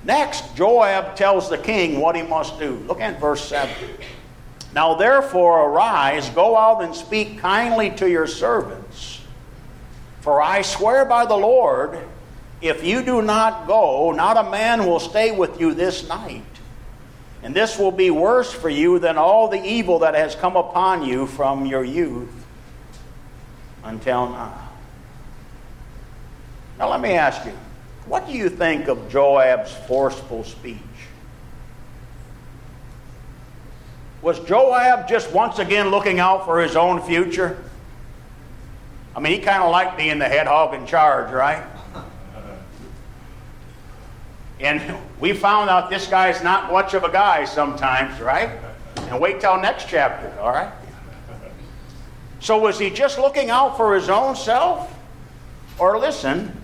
Next, 0.04 0.56
Joab 0.56 1.16
tells 1.16 1.50
the 1.50 1.58
king 1.58 2.00
what 2.00 2.16
he 2.16 2.22
must 2.22 2.60
do. 2.60 2.76
Look 2.88 3.00
at 3.00 3.20
verse 3.20 3.44
7. 3.46 3.74
Now 4.74 4.96
therefore 4.96 5.70
arise, 5.70 6.30
go 6.30 6.58
out 6.58 6.84
and 6.84 6.96
speak 6.96 7.40
kindly 7.40 7.92
to 7.92 8.10
your 8.10 8.28
servants. 8.28 9.22
For 10.22 10.42
I 10.42 10.62
swear 10.62 11.06
by 11.06 11.26
the 11.26 11.36
Lord, 11.36 12.00
if 12.62 12.84
you 12.84 13.04
do 13.04 13.22
not 13.22 13.68
go, 13.68 14.12
not 14.12 14.38
a 14.38 14.50
man 14.50 14.86
will 14.86 15.00
stay 15.00 15.32
with 15.32 15.60
you 15.60 15.74
this 15.74 16.08
night. 16.08 16.44
And 17.44 17.54
this 17.54 17.78
will 17.78 17.92
be 17.92 18.10
worse 18.10 18.54
for 18.54 18.70
you 18.70 19.00
than 19.00 19.18
all 19.18 19.50
the 19.50 19.62
evil 19.62 20.00
that 20.00 20.16
has 20.16 20.34
come 20.34 20.56
upon 20.56 21.04
you 21.04 21.28
from 21.28 21.66
your 21.66 21.84
youth 21.84 22.32
until 23.84 24.30
now. 24.30 24.70
Now, 26.80 26.90
let 26.90 27.02
me 27.02 27.12
ask 27.12 27.46
you 27.46 27.52
what 28.06 28.28
do 28.28 28.34
you 28.34 28.50
think 28.50 28.88
of 28.88 29.10
Joab's 29.10 29.74
forceful 29.88 30.44
speech? 30.44 30.78
Was 34.24 34.40
Joab 34.40 35.10
just 35.10 35.34
once 35.34 35.60
again 35.60 35.90
looking 35.90 36.22
out 36.22 36.46
for 36.46 36.62
his 36.62 36.78
own 36.78 37.02
future? 37.02 37.62
I 39.14 39.20
mean, 39.20 39.34
he 39.34 39.40
kind 39.40 39.62
of 39.62 39.70
liked 39.70 39.98
being 39.98 40.18
the 40.18 40.30
head 40.30 40.48
hog 40.48 40.74
in 40.74 40.88
charge, 40.88 41.30
right? 41.34 41.62
And 44.62 44.82
we 45.20 45.34
found 45.34 45.70
out 45.70 45.90
this 45.90 46.08
guy's 46.08 46.42
not 46.42 46.72
much 46.72 46.94
of 46.94 47.04
a 47.04 47.12
guy 47.12 47.44
sometimes, 47.44 48.22
right? 48.22 48.50
And 49.10 49.20
wait 49.20 49.42
till 49.42 49.60
next 49.60 49.90
chapter, 49.90 50.34
all 50.40 50.54
right? 50.54 50.72
So 52.40 52.58
was 52.58 52.80
he 52.80 52.90
just 52.90 53.20
looking 53.20 53.50
out 53.50 53.76
for 53.76 53.94
his 53.94 54.08
own 54.08 54.38
self? 54.38 54.90
Or 55.78 56.00
listen, 56.00 56.56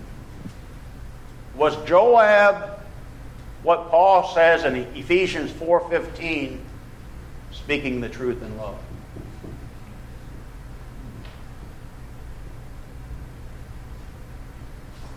was 1.54 1.76
Joab 1.84 2.80
what 3.62 3.90
Paul 3.90 4.32
says 4.34 4.64
in 4.64 4.76
Ephesians 4.96 5.50
4:15 5.50 6.60
speaking 7.70 8.00
the 8.00 8.08
truth 8.08 8.42
in 8.42 8.58
love? 8.58 8.76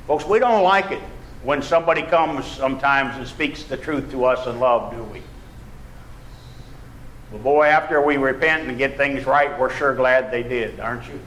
Folks, 0.05 0.23
we 0.23 0.37
don't 0.37 0.61
like 0.61 0.91
it 0.91 1.01
when 1.41 1.63
somebody 1.63 2.03
comes 2.03 2.45
sometimes 2.45 3.17
and 3.17 3.25
speaks 3.25 3.63
the 3.63 3.75
truth 3.75 4.11
to 4.11 4.25
us 4.25 4.45
in 4.45 4.59
love, 4.59 4.95
do 4.95 5.01
we? 5.05 5.23
Well, 7.31 7.41
boy, 7.41 7.65
after 7.65 7.99
we 8.05 8.17
repent 8.17 8.69
and 8.69 8.77
get 8.77 8.97
things 8.97 9.25
right, 9.25 9.59
we're 9.59 9.71
sure 9.71 9.95
glad 9.95 10.29
they 10.29 10.43
did, 10.43 10.79
aren't 10.79 11.07
you? 11.07 11.19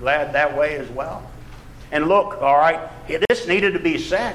Glad 0.00 0.32
that 0.32 0.56
way 0.58 0.74
as 0.74 0.88
well? 0.88 1.30
And 1.92 2.08
look, 2.08 2.42
all 2.42 2.58
right, 2.58 2.80
this 3.28 3.46
needed 3.46 3.74
to 3.74 3.78
be 3.78 3.96
said. 3.96 4.34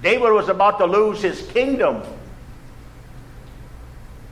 David 0.00 0.32
was 0.32 0.48
about 0.48 0.78
to 0.78 0.86
lose 0.86 1.20
his 1.20 1.42
kingdom. 1.48 2.02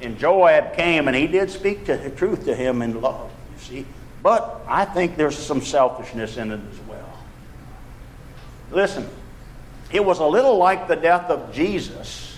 And 0.01 0.19
Joab 0.19 0.75
came 0.75 1.09
and 1.09 1.17
he 1.17 1.27
did 1.27 1.51
speak 1.51 1.87
to 1.87 1.97
the 1.97 2.11
truth 2.11 2.45
to 2.45 2.55
him 2.55 2.83
in 2.83 3.01
love, 3.01 3.31
you 3.53 3.59
see. 3.59 3.87
But 4.23 4.63
I 4.67 4.85
think 4.85 5.17
there's 5.17 5.39
some 5.39 5.61
selfishness 5.61 6.37
in 6.37 6.53
it 6.53 6.61
as 6.73 6.81
well. 6.89 7.19
Listen, 8.71 9.09
it 9.93 10.05
was 10.05 10.19
a 10.19 10.27
little 10.27 10.57
like 10.57 10.89
the 10.89 10.97
death 10.97 11.31
of 11.31 11.53
Jesus. 11.53 12.37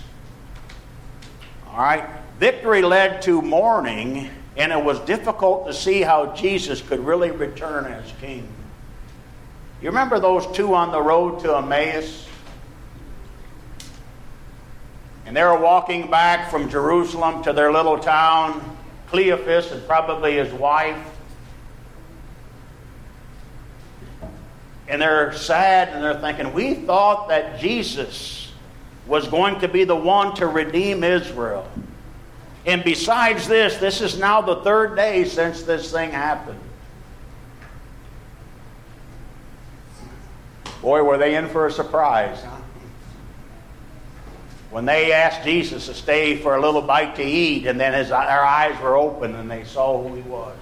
All 1.68 1.78
right? 1.78 2.08
Victory 2.38 2.82
led 2.82 3.22
to 3.22 3.42
mourning, 3.42 4.30
and 4.56 4.72
it 4.72 4.82
was 4.82 4.98
difficult 5.00 5.66
to 5.66 5.74
see 5.74 6.00
how 6.00 6.34
Jesus 6.34 6.80
could 6.80 7.00
really 7.00 7.30
return 7.30 7.86
as 7.86 8.10
king. 8.20 8.48
You 9.82 9.88
remember 9.88 10.20
those 10.20 10.46
two 10.56 10.74
on 10.74 10.90
the 10.90 11.00
road 11.00 11.40
to 11.40 11.56
Emmaus? 11.56 12.26
And 15.30 15.36
they 15.36 15.44
were 15.44 15.56
walking 15.56 16.10
back 16.10 16.50
from 16.50 16.68
Jerusalem 16.68 17.44
to 17.44 17.52
their 17.52 17.72
little 17.72 17.96
town, 17.96 18.76
Cleophas 19.06 19.70
and 19.70 19.86
probably 19.86 20.34
his 20.34 20.52
wife. 20.52 20.98
and 24.90 25.00
they're 25.00 25.32
sad 25.32 25.90
and 25.90 26.02
they're 26.02 26.20
thinking, 26.20 26.52
we 26.52 26.74
thought 26.74 27.28
that 27.28 27.60
Jesus 27.60 28.50
was 29.06 29.28
going 29.28 29.60
to 29.60 29.68
be 29.68 29.84
the 29.84 29.94
one 29.94 30.34
to 30.34 30.48
redeem 30.48 31.04
Israel. 31.04 31.64
And 32.66 32.82
besides 32.82 33.46
this, 33.46 33.76
this 33.76 34.00
is 34.00 34.18
now 34.18 34.40
the 34.40 34.56
third 34.56 34.96
day 34.96 35.24
since 35.24 35.62
this 35.62 35.92
thing 35.92 36.10
happened. 36.10 36.58
Boy, 40.82 41.04
were 41.04 41.18
they 41.18 41.36
in 41.36 41.48
for 41.48 41.68
a 41.68 41.72
surprise, 41.72 42.42
huh? 42.42 42.59
When 44.70 44.84
they 44.84 45.12
asked 45.12 45.42
Jesus 45.42 45.86
to 45.86 45.94
stay 45.94 46.36
for 46.36 46.54
a 46.54 46.60
little 46.60 46.82
bite 46.82 47.16
to 47.16 47.24
eat, 47.24 47.66
and 47.66 47.78
then 47.78 47.92
his, 47.92 48.10
their 48.10 48.44
eyes 48.44 48.80
were 48.80 48.96
open 48.96 49.34
and 49.34 49.50
they 49.50 49.64
saw 49.64 50.00
who 50.00 50.14
he 50.14 50.22
was. 50.22 50.56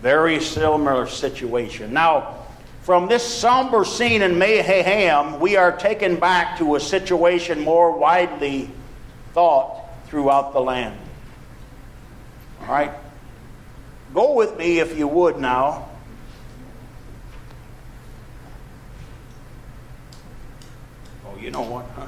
Very 0.00 0.40
similar 0.40 1.06
situation. 1.06 1.92
Now, 1.92 2.38
from 2.82 3.06
this 3.06 3.22
somber 3.22 3.84
scene 3.84 4.22
in 4.22 4.38
Mahanaim, 4.38 5.40
we 5.40 5.56
are 5.56 5.76
taken 5.76 6.16
back 6.16 6.56
to 6.58 6.76
a 6.76 6.80
situation 6.80 7.60
more 7.60 7.92
widely 7.92 8.70
thought 9.34 9.84
throughout 10.06 10.54
the 10.54 10.60
land. 10.60 10.98
All 12.62 12.68
right? 12.68 12.92
Go 14.14 14.34
with 14.34 14.56
me, 14.56 14.78
if 14.78 14.96
you 14.98 15.06
would, 15.06 15.36
now. 15.36 15.89
You 21.40 21.50
know 21.50 21.62
what? 21.62 21.86
Huh? 21.96 22.06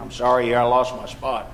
I'm 0.00 0.10
sorry, 0.10 0.54
I 0.54 0.62
lost 0.62 0.96
my 0.96 1.06
spot. 1.06 1.50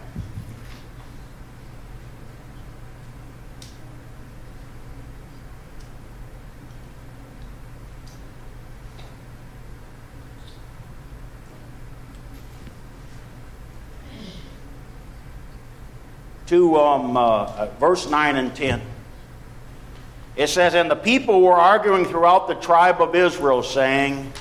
to 16.48 16.76
um, 16.78 17.14
uh, 17.14 17.66
verse 17.78 18.08
9 18.08 18.36
and 18.36 18.56
10. 18.56 18.80
It 20.38 20.48
says, 20.48 20.74
And 20.74 20.88
the 20.88 20.96
people 20.96 21.42
were 21.42 21.56
arguing 21.56 22.04
throughout 22.04 22.46
the 22.46 22.54
tribe 22.54 23.02
of 23.02 23.16
Israel, 23.16 23.64
saying, 23.64 24.32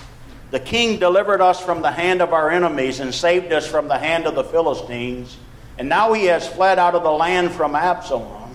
The 0.51 0.59
king 0.59 0.99
delivered 0.99 1.41
us 1.41 1.59
from 1.59 1.81
the 1.81 1.91
hand 1.91 2.21
of 2.21 2.33
our 2.33 2.51
enemies 2.51 2.99
and 2.99 3.13
saved 3.13 3.51
us 3.51 3.65
from 3.65 3.87
the 3.87 3.97
hand 3.97 4.27
of 4.27 4.35
the 4.35 4.43
Philistines. 4.43 5.35
And 5.79 5.89
now 5.89 6.13
he 6.13 6.25
has 6.25 6.47
fled 6.47 6.77
out 6.77 6.93
of 6.93 7.01
the 7.01 7.11
land 7.11 7.51
from 7.51 7.75
Absalom. 7.75 8.51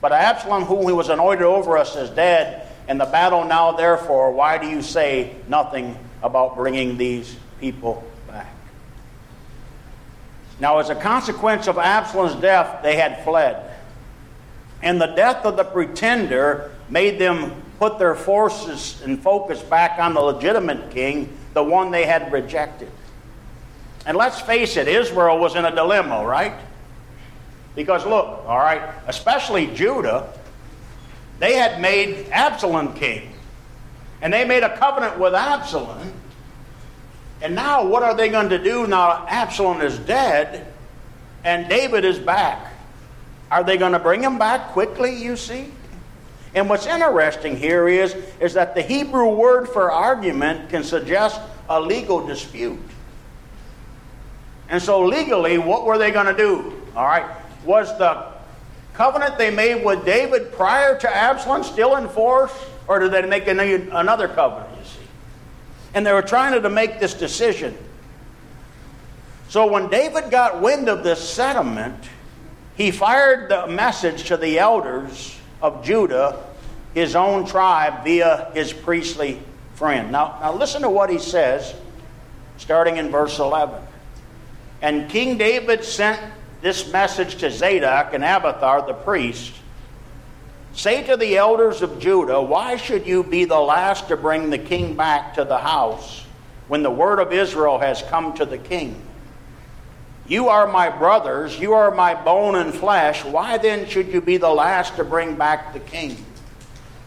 But 0.00 0.12
Absalom, 0.12 0.64
whom 0.64 0.86
he 0.86 0.94
was 0.94 1.10
anointed 1.10 1.44
over 1.44 1.76
us, 1.76 1.94
is 1.94 2.08
dead. 2.08 2.66
And 2.88 2.98
the 2.98 3.04
battle 3.04 3.44
now, 3.44 3.72
therefore, 3.72 4.32
why 4.32 4.56
do 4.56 4.66
you 4.66 4.80
say 4.80 5.36
nothing 5.46 5.94
about 6.22 6.56
bringing 6.56 6.96
these 6.96 7.36
people 7.60 8.02
back? 8.26 8.50
Now, 10.58 10.78
as 10.78 10.88
a 10.88 10.94
consequence 10.94 11.68
of 11.68 11.76
Absalom's 11.76 12.40
death, 12.40 12.82
they 12.82 12.96
had 12.96 13.24
fled. 13.24 13.74
And 14.82 14.98
the 14.98 15.08
death 15.08 15.44
of 15.44 15.58
the 15.58 15.64
pretender 15.64 16.72
made 16.90 17.18
them 17.18 17.62
put 17.78 17.98
their 17.98 18.14
forces 18.14 19.00
and 19.02 19.20
focus 19.22 19.62
back 19.62 19.98
on 19.98 20.14
the 20.14 20.20
legitimate 20.20 20.90
king, 20.90 21.36
the 21.54 21.62
one 21.62 21.90
they 21.90 22.06
had 22.06 22.32
rejected. 22.32 22.90
And 24.06 24.16
let's 24.16 24.40
face 24.40 24.76
it, 24.76 24.88
Israel 24.88 25.38
was 25.38 25.54
in 25.54 25.64
a 25.64 25.74
dilemma, 25.74 26.24
right? 26.24 26.54
Because 27.74 28.04
look, 28.04 28.44
all 28.46 28.58
right, 28.58 28.82
especially 29.06 29.68
Judah, 29.68 30.32
they 31.38 31.54
had 31.54 31.80
made 31.80 32.28
Absalom 32.30 32.94
king. 32.94 33.32
And 34.20 34.32
they 34.32 34.44
made 34.44 34.64
a 34.64 34.76
covenant 34.76 35.18
with 35.18 35.34
Absalom. 35.34 36.12
And 37.40 37.54
now, 37.54 37.86
what 37.86 38.02
are 38.02 38.16
they 38.16 38.28
going 38.28 38.48
to 38.48 38.58
do 38.58 38.86
now? 38.88 39.26
Absalom 39.28 39.80
is 39.80 39.96
dead 40.00 40.66
and 41.44 41.68
David 41.68 42.04
is 42.04 42.18
back. 42.18 42.72
Are 43.50 43.62
they 43.62 43.76
going 43.76 43.92
to 43.92 43.98
bring 43.98 44.22
him 44.22 44.38
back 44.38 44.70
quickly, 44.70 45.14
you 45.14 45.36
see? 45.36 45.72
And 46.58 46.68
what's 46.68 46.86
interesting 46.86 47.56
here 47.56 47.86
is, 47.86 48.16
is 48.40 48.54
that 48.54 48.74
the 48.74 48.82
Hebrew 48.82 49.28
word 49.28 49.68
for 49.68 49.92
argument 49.92 50.70
can 50.70 50.82
suggest 50.82 51.40
a 51.68 51.80
legal 51.80 52.26
dispute. 52.26 52.80
And 54.68 54.82
so, 54.82 55.04
legally, 55.04 55.58
what 55.58 55.84
were 55.84 55.98
they 55.98 56.10
going 56.10 56.26
to 56.26 56.36
do? 56.36 56.82
All 56.96 57.06
right. 57.06 57.30
Was 57.64 57.96
the 57.96 58.32
covenant 58.92 59.38
they 59.38 59.52
made 59.52 59.84
with 59.84 60.04
David 60.04 60.50
prior 60.50 60.98
to 60.98 61.08
Absalom 61.08 61.62
still 61.62 61.94
in 61.94 62.08
force? 62.08 62.52
Or 62.88 62.98
did 62.98 63.12
they 63.12 63.22
make 63.22 63.46
another 63.46 64.26
covenant, 64.26 64.76
you 64.78 64.84
see? 64.84 65.06
And 65.94 66.04
they 66.04 66.12
were 66.12 66.22
trying 66.22 66.60
to 66.60 66.68
make 66.68 66.98
this 66.98 67.14
decision. 67.14 67.78
So, 69.48 69.70
when 69.70 69.90
David 69.90 70.32
got 70.32 70.60
wind 70.60 70.88
of 70.88 71.04
this 71.04 71.20
settlement, 71.20 72.02
he 72.74 72.90
fired 72.90 73.48
the 73.48 73.68
message 73.68 74.24
to 74.24 74.36
the 74.36 74.58
elders 74.58 75.38
of 75.62 75.84
Judah, 75.84 76.44
his 76.98 77.14
own 77.14 77.46
tribe, 77.46 78.04
via 78.04 78.50
his 78.54 78.72
priestly 78.72 79.40
friend. 79.74 80.10
Now, 80.12 80.38
now 80.40 80.52
listen 80.52 80.82
to 80.82 80.90
what 80.90 81.10
he 81.10 81.18
says, 81.18 81.74
starting 82.56 82.96
in 82.96 83.10
verse 83.10 83.38
11. 83.38 83.80
And 84.82 85.08
King 85.08 85.38
David 85.38 85.84
sent 85.84 86.20
this 86.60 86.92
message 86.92 87.36
to 87.36 87.50
Zadok 87.50 88.14
and 88.14 88.24
Abiathar 88.24 88.86
the 88.86 88.94
priest 88.94 89.52
Say 90.78 91.02
to 91.04 91.16
the 91.16 91.36
elders 91.36 91.82
of 91.82 91.98
Judah, 91.98 92.40
Why 92.40 92.76
should 92.76 93.04
you 93.04 93.24
be 93.24 93.44
the 93.44 93.58
last 93.58 94.06
to 94.08 94.16
bring 94.16 94.48
the 94.48 94.58
king 94.58 94.94
back 94.94 95.34
to 95.34 95.44
the 95.44 95.58
house 95.58 96.24
when 96.68 96.84
the 96.84 96.90
word 96.90 97.18
of 97.18 97.32
Israel 97.32 97.80
has 97.80 98.02
come 98.02 98.32
to 98.34 98.44
the 98.44 98.58
king? 98.58 99.02
You 100.28 100.50
are 100.50 100.68
my 100.68 100.88
brothers, 100.88 101.58
you 101.58 101.72
are 101.72 101.90
my 101.90 102.14
bone 102.14 102.54
and 102.54 102.72
flesh. 102.72 103.24
Why 103.24 103.58
then 103.58 103.88
should 103.88 104.12
you 104.12 104.20
be 104.20 104.36
the 104.36 104.50
last 104.50 104.94
to 104.96 105.04
bring 105.04 105.34
back 105.34 105.72
the 105.72 105.80
king? 105.80 106.16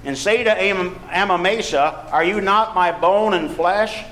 And 0.04 0.18
say 0.18 0.44
to 0.44 0.62
Am- 0.62 1.00
Amasa, 1.12 2.10
Are 2.12 2.24
you 2.24 2.42
not 2.42 2.76
my 2.76 2.92
bone 2.92 3.34
and 3.34 3.52
flesh? 3.52 4.04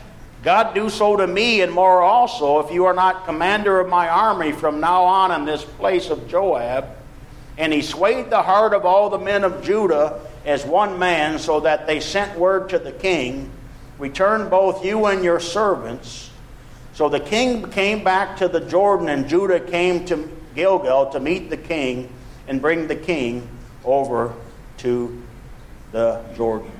God 0.43 0.73
do 0.73 0.89
so 0.89 1.17
to 1.17 1.27
me 1.27 1.61
and 1.61 1.71
more 1.71 2.01
also, 2.01 2.59
if 2.59 2.71
you 2.71 2.85
are 2.85 2.93
not 2.93 3.25
commander 3.25 3.79
of 3.79 3.89
my 3.89 4.07
army 4.07 4.51
from 4.51 4.79
now 4.79 5.03
on 5.03 5.31
in 5.31 5.45
this 5.45 5.65
place 5.65 6.09
of 6.09 6.27
Joab. 6.27 6.85
And 7.57 7.73
he 7.73 7.81
swayed 7.81 8.29
the 8.29 8.41
heart 8.41 8.73
of 8.73 8.85
all 8.85 9.09
the 9.09 9.17
men 9.17 9.43
of 9.43 9.61
Judah 9.61 10.21
as 10.45 10.65
one 10.65 10.97
man, 10.97 11.39
so 11.39 11.59
that 11.59 11.87
they 11.87 11.99
sent 11.99 12.39
word 12.39 12.69
to 12.69 12.79
the 12.79 12.91
king 12.91 13.51
Return 13.97 14.47
both 14.49 14.85
you 14.85 15.07
and 15.07 15.25
your 15.25 15.41
servants 15.41 16.29
so 16.99 17.07
the 17.07 17.21
king 17.21 17.71
came 17.71 18.03
back 18.03 18.35
to 18.39 18.49
the 18.49 18.59
Jordan, 18.59 19.07
and 19.07 19.25
Judah 19.29 19.61
came 19.61 20.03
to 20.07 20.29
Gilgal 20.53 21.11
to 21.11 21.21
meet 21.21 21.49
the 21.49 21.55
king 21.55 22.09
and 22.45 22.61
bring 22.61 22.87
the 22.87 22.95
king 22.97 23.47
over 23.85 24.33
to 24.79 25.23
the 25.91 26.23
Jordan. 26.35 26.71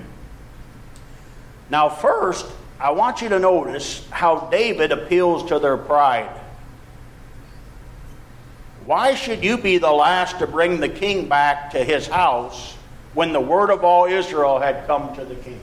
Now, 1.69 1.89
first, 1.89 2.45
I 2.80 2.91
want 2.91 3.22
you 3.22 3.30
to 3.30 3.39
notice 3.39 4.08
how 4.10 4.48
David 4.50 4.91
appeals 4.91 5.50
to 5.50 5.60
their 5.60 5.78
pride. 5.78 6.30
Why 8.86 9.13
should 9.15 9.43
you 9.43 9.58
be 9.58 9.78
the 9.78 9.91
last 9.91 10.39
to 10.39 10.48
bring 10.48 10.80
the 10.80 10.89
king 10.89 11.30
back 11.30 11.72
to 11.72 11.84
his 11.84 12.08
house 12.08 12.76
when 13.13 13.34
the 13.34 13.39
word 13.39 13.69
of 13.69 13.84
all 13.84 14.06
Israel 14.06 14.60
had 14.60 14.88
come 14.88 15.13
to 15.15 15.26
the 15.26 15.36
king? 15.36 15.60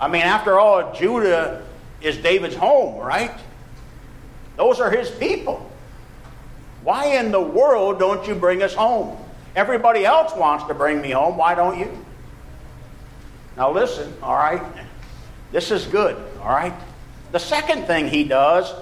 I 0.00 0.08
mean, 0.08 0.22
after 0.22 0.58
all, 0.58 0.92
Judah 0.94 1.64
is 2.00 2.16
David's 2.18 2.56
home, 2.56 2.96
right? 2.96 3.32
Those 4.56 4.80
are 4.80 4.90
his 4.90 5.10
people. 5.10 5.70
Why 6.82 7.16
in 7.16 7.32
the 7.32 7.40
world 7.40 7.98
don't 7.98 8.26
you 8.26 8.34
bring 8.34 8.62
us 8.62 8.74
home? 8.74 9.16
Everybody 9.56 10.04
else 10.04 10.34
wants 10.36 10.64
to 10.66 10.74
bring 10.74 11.00
me 11.00 11.10
home. 11.10 11.36
Why 11.36 11.54
don't 11.54 11.78
you? 11.78 12.04
Now, 13.56 13.72
listen, 13.72 14.14
all 14.22 14.36
right? 14.36 14.62
This 15.50 15.70
is 15.70 15.86
good, 15.86 16.16
all 16.40 16.50
right? 16.50 16.74
The 17.32 17.40
second 17.40 17.86
thing 17.86 18.08
he 18.08 18.24
does 18.24 18.72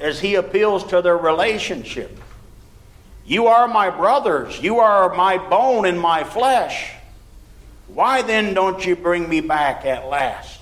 is 0.00 0.20
he 0.20 0.36
appeals 0.36 0.84
to 0.88 1.02
their 1.02 1.16
relationship. 1.16 2.18
You 3.26 3.48
are 3.48 3.68
my 3.68 3.90
brothers. 3.90 4.60
You 4.60 4.78
are 4.78 5.14
my 5.14 5.38
bone 5.38 5.84
and 5.84 6.00
my 6.00 6.24
flesh. 6.24 6.92
Why 7.88 8.22
then 8.22 8.54
don't 8.54 8.84
you 8.84 8.96
bring 8.96 9.28
me 9.28 9.40
back 9.40 9.84
at 9.84 10.06
last? 10.08 10.60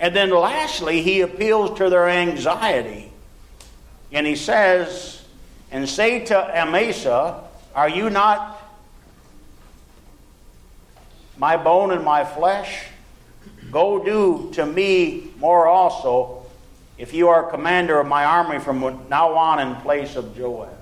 And 0.00 0.14
then 0.14 0.30
lastly, 0.30 1.02
he 1.02 1.20
appeals 1.20 1.78
to 1.78 1.90
their 1.90 2.08
anxiety. 2.08 3.12
And 4.12 4.26
he 4.26 4.36
says, 4.36 5.22
And 5.70 5.88
say 5.88 6.24
to 6.26 6.60
Amasa, 6.62 7.44
Are 7.74 7.88
you 7.88 8.10
not 8.10 8.60
my 11.36 11.56
bone 11.56 11.90
and 11.90 12.04
my 12.04 12.24
flesh? 12.24 12.86
Go 13.70 14.04
do 14.04 14.50
to 14.54 14.66
me 14.66 15.30
more 15.38 15.66
also, 15.66 16.46
if 16.96 17.12
you 17.12 17.28
are 17.28 17.50
commander 17.50 18.00
of 18.00 18.06
my 18.06 18.24
army 18.24 18.58
from 18.58 18.80
now 19.08 19.34
on 19.34 19.60
in 19.60 19.76
place 19.76 20.16
of 20.16 20.36
Joab. 20.36 20.76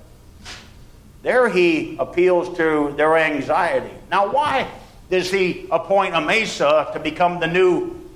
There 1.23 1.49
he 1.49 1.97
appeals 1.99 2.57
to 2.57 2.95
their 2.97 3.17
anxiety. 3.17 3.93
Now, 4.11 4.31
why 4.31 4.69
does 5.11 5.31
he 5.31 5.67
appoint 5.71 6.15
Amasa 6.15 6.91
to 6.93 7.01
become 7.01 7.41
the 7.41 7.47
new 7.47 8.07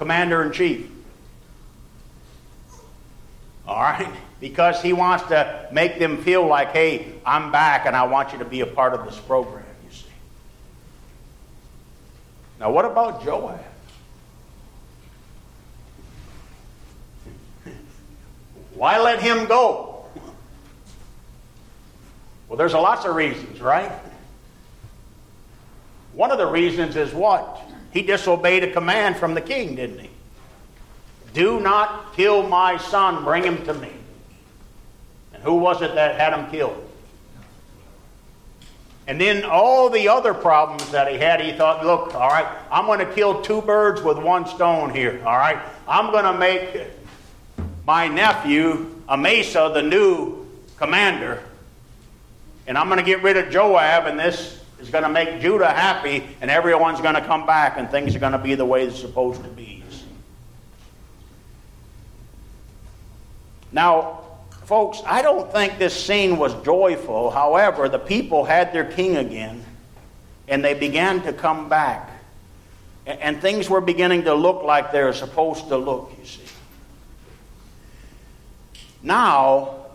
commander 0.00 0.42
in 0.42 0.50
chief. 0.50 0.90
All 3.68 3.82
right? 3.82 4.10
Because 4.40 4.80
he 4.80 4.94
wants 4.94 5.24
to 5.28 5.68
make 5.70 5.98
them 5.98 6.22
feel 6.22 6.46
like, 6.46 6.72
hey, 6.72 7.12
I'm 7.26 7.52
back 7.52 7.84
and 7.86 7.94
I 7.94 8.04
want 8.04 8.32
you 8.32 8.38
to 8.38 8.44
be 8.44 8.62
a 8.62 8.66
part 8.66 8.94
of 8.94 9.04
this 9.04 9.18
program, 9.18 9.64
you 9.86 9.94
see. 9.94 10.06
Now, 12.58 12.72
what 12.72 12.86
about 12.86 13.22
Joab? 13.22 13.60
Why 18.74 18.98
let 18.98 19.20
him 19.20 19.46
go? 19.46 20.06
Well, 22.48 22.56
there's 22.56 22.72
lots 22.72 23.04
of 23.04 23.14
reasons, 23.14 23.60
right? 23.60 23.92
One 26.14 26.30
of 26.32 26.38
the 26.38 26.46
reasons 26.46 26.96
is 26.96 27.12
what? 27.12 27.62
He 27.92 28.02
disobeyed 28.02 28.64
a 28.64 28.72
command 28.72 29.16
from 29.18 29.34
the 29.34 29.40
king, 29.40 29.74
didn't 29.74 29.98
he? 29.98 30.10
Do 31.34 31.60
not 31.60 32.14
kill 32.16 32.42
my 32.48 32.78
son, 32.78 33.22
bring 33.22 33.44
him 33.44 33.64
to 33.66 33.74
me. 33.74 33.92
Who 35.42 35.54
was 35.54 35.82
it 35.82 35.94
that 35.94 36.20
had 36.20 36.32
him 36.32 36.50
killed? 36.50 36.86
And 39.06 39.20
then 39.20 39.44
all 39.44 39.90
the 39.90 40.08
other 40.08 40.34
problems 40.34 40.90
that 40.92 41.10
he 41.10 41.18
had, 41.18 41.40
he 41.40 41.52
thought, 41.52 41.84
look, 41.84 42.14
all 42.14 42.28
right, 42.28 42.46
I'm 42.70 42.86
going 42.86 43.00
to 43.00 43.12
kill 43.12 43.42
two 43.42 43.60
birds 43.62 44.02
with 44.02 44.18
one 44.18 44.46
stone 44.46 44.94
here, 44.94 45.20
all 45.26 45.36
right? 45.36 45.58
I'm 45.88 46.12
going 46.12 46.24
to 46.24 46.38
make 46.38 46.86
my 47.86 48.06
nephew, 48.06 49.02
Amasa, 49.08 49.72
the 49.74 49.82
new 49.82 50.46
commander, 50.76 51.42
and 52.68 52.78
I'm 52.78 52.86
going 52.86 52.98
to 53.00 53.04
get 53.04 53.22
rid 53.22 53.36
of 53.36 53.50
Joab, 53.50 54.06
and 54.06 54.18
this 54.20 54.62
is 54.80 54.90
going 54.90 55.02
to 55.02 55.10
make 55.10 55.40
Judah 55.40 55.70
happy, 55.70 56.24
and 56.40 56.50
everyone's 56.50 57.00
going 57.00 57.16
to 57.16 57.24
come 57.24 57.46
back, 57.46 57.78
and 57.78 57.90
things 57.90 58.14
are 58.14 58.20
going 58.20 58.32
to 58.32 58.38
be 58.38 58.54
the 58.54 58.64
way 58.64 58.86
they're 58.86 58.94
supposed 58.94 59.42
to 59.42 59.48
be. 59.48 59.80
Now, 63.72 64.22
folks, 64.70 65.02
I 65.04 65.20
don't 65.20 65.50
think 65.50 65.78
this 65.78 66.06
scene 66.06 66.36
was 66.36 66.54
joyful. 66.62 67.32
However, 67.32 67.88
the 67.88 67.98
people 67.98 68.44
had 68.44 68.72
their 68.72 68.84
king 68.84 69.16
again, 69.16 69.64
and 70.46 70.64
they 70.64 70.74
began 70.74 71.22
to 71.22 71.32
come 71.32 71.68
back. 71.68 72.06
and 73.04 73.40
things 73.40 73.68
were 73.68 73.80
beginning 73.80 74.22
to 74.22 74.34
look 74.34 74.62
like 74.62 74.92
they're 74.92 75.12
supposed 75.12 75.66
to 75.68 75.76
look, 75.76 76.12
you 76.16 76.24
see. 76.24 76.44
Now, 79.02 79.86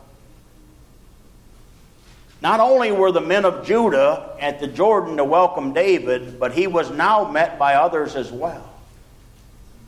not 2.42 2.60
only 2.60 2.92
were 2.92 3.14
the 3.14 3.22
men 3.22 3.46
of 3.46 3.66
Judah 3.66 4.36
at 4.42 4.60
the 4.60 4.68
Jordan 4.68 5.16
to 5.18 5.24
welcome 5.24 5.72
David, 5.72 6.38
but 6.38 6.52
he 6.52 6.68
was 6.68 6.92
now 6.92 7.32
met 7.32 7.58
by 7.58 7.76
others 7.76 8.18
as 8.18 8.30
well. 8.30 8.70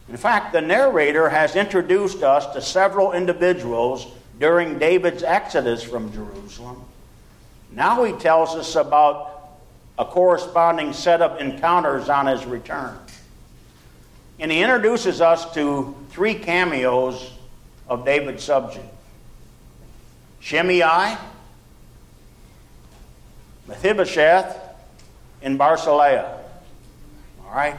In 0.08 0.16
fact, 0.16 0.54
the 0.54 0.62
narrator 0.62 1.28
has 1.28 1.58
introduced 1.58 2.24
us 2.24 2.46
to 2.54 2.62
several 2.62 3.12
individuals 3.12 4.08
during 4.40 4.78
David's 4.80 5.24
exodus 5.24 5.84
from 5.84 6.12
Jerusalem. 6.12 6.84
Now 7.72 8.04
he 8.04 8.14
tells 8.14 8.56
us 8.56 8.76
about 8.76 9.34
a 9.98 10.06
corresponding 10.06 10.94
set 10.94 11.22
of 11.22 11.40
encounters 11.40 12.10
on 12.10 12.28
his 12.28 12.46
return. 12.46 12.98
And 14.40 14.52
he 14.52 14.62
introduces 14.62 15.22
us 15.22 15.52
to 15.56 15.96
three 16.10 16.36
cameos 16.36 17.32
of 17.90 18.06
David's 18.06 18.44
subject 18.44 18.86
Shimei, 20.40 21.18
Mephibosheth, 23.68 24.56
and 25.42 25.58
Barzillai. 25.58 26.24
All 27.46 27.54
right? 27.54 27.76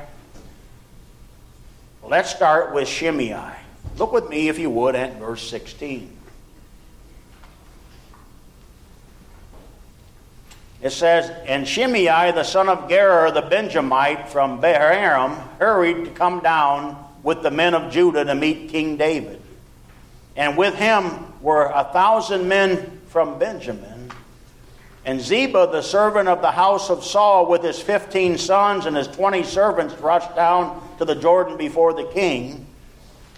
Let's 2.02 2.30
start 2.30 2.74
with 2.74 2.88
Shimei. 2.88 3.54
Look 3.96 4.12
with 4.12 4.28
me, 4.28 4.48
if 4.48 4.58
you 4.58 4.70
would, 4.70 4.94
at 4.94 5.18
verse 5.18 5.48
16. 5.48 6.17
It 10.80 10.90
says, 10.90 11.30
And 11.46 11.66
Shimei, 11.66 12.32
the 12.32 12.44
son 12.44 12.68
of 12.68 12.88
Gera 12.88 13.32
the 13.32 13.42
Benjamite 13.42 14.28
from 14.28 14.60
Bahurim, 14.60 15.36
hurried 15.58 16.04
to 16.04 16.10
come 16.12 16.40
down 16.40 16.96
with 17.22 17.42
the 17.42 17.50
men 17.50 17.74
of 17.74 17.92
Judah 17.92 18.24
to 18.24 18.34
meet 18.34 18.70
King 18.70 18.96
David. 18.96 19.42
And 20.36 20.56
with 20.56 20.76
him 20.76 21.32
were 21.40 21.64
a 21.66 21.84
thousand 21.92 22.48
men 22.48 23.00
from 23.08 23.38
Benjamin. 23.40 24.12
And 25.04 25.20
Ziba, 25.20 25.68
the 25.72 25.82
servant 25.82 26.28
of 26.28 26.42
the 26.42 26.50
house 26.50 26.90
of 26.90 27.02
Saul, 27.02 27.46
with 27.46 27.62
his 27.62 27.80
fifteen 27.80 28.38
sons 28.38 28.86
and 28.86 28.96
his 28.96 29.08
twenty 29.08 29.42
servants, 29.42 29.94
rushed 29.94 30.36
down 30.36 30.80
to 30.98 31.04
the 31.04 31.14
Jordan 31.14 31.56
before 31.56 31.92
the 31.92 32.04
king. 32.12 32.66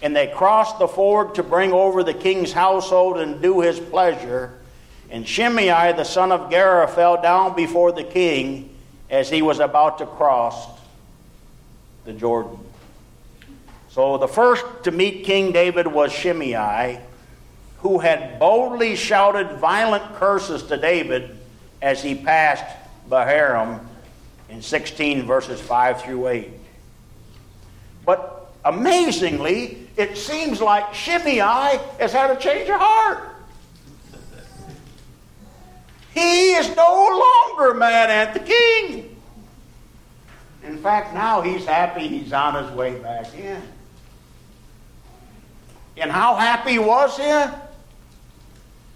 And 0.03 0.15
they 0.15 0.27
crossed 0.27 0.79
the 0.79 0.87
ford 0.87 1.35
to 1.35 1.43
bring 1.43 1.71
over 1.71 2.03
the 2.03 2.13
king's 2.13 2.51
household 2.51 3.17
and 3.17 3.41
do 3.41 3.61
his 3.61 3.79
pleasure. 3.79 4.59
And 5.11 5.27
Shimei, 5.27 5.91
the 5.91 6.05
son 6.05 6.31
of 6.31 6.49
Gera, 6.49 6.87
fell 6.87 7.21
down 7.21 7.53
before 7.55 7.91
the 7.91 8.03
king 8.03 8.73
as 9.09 9.29
he 9.29 9.41
was 9.41 9.59
about 9.59 9.97
to 9.97 10.05
cross 10.05 10.67
the 12.05 12.13
Jordan. 12.13 12.57
So 13.89 14.17
the 14.17 14.27
first 14.27 14.65
to 14.85 14.91
meet 14.91 15.25
King 15.25 15.51
David 15.51 15.85
was 15.85 16.13
Shimei, 16.13 17.01
who 17.79 17.99
had 17.99 18.39
boldly 18.39 18.95
shouted 18.95 19.57
violent 19.57 20.15
curses 20.15 20.63
to 20.63 20.77
David 20.77 21.37
as 21.81 22.01
he 22.01 22.15
passed 22.15 22.63
Bahurim 23.09 23.85
in 24.49 24.61
16 24.61 25.25
verses 25.25 25.59
5 25.59 26.01
through 26.01 26.29
8. 26.29 26.49
But 28.05 28.53
amazingly, 28.63 29.89
it 29.97 30.17
seems 30.17 30.61
like 30.61 30.93
Shimei 30.93 31.39
has 31.99 32.13
had 32.13 32.31
a 32.31 32.37
change 32.37 32.69
of 32.69 32.79
heart. 32.79 33.30
He 36.13 36.51
is 36.51 36.75
no 36.75 37.23
longer 37.57 37.73
mad 37.73 38.09
at 38.09 38.33
the 38.33 38.39
king. 38.39 39.15
In 40.63 40.77
fact, 40.77 41.13
now 41.13 41.41
he's 41.41 41.65
happy 41.65 42.07
he's 42.07 42.33
on 42.33 42.63
his 42.63 42.71
way 42.75 42.95
back 42.99 43.33
in. 43.35 43.61
And 45.97 46.11
how 46.11 46.35
happy 46.35 46.79
was 46.79 47.17
he? 47.17 47.43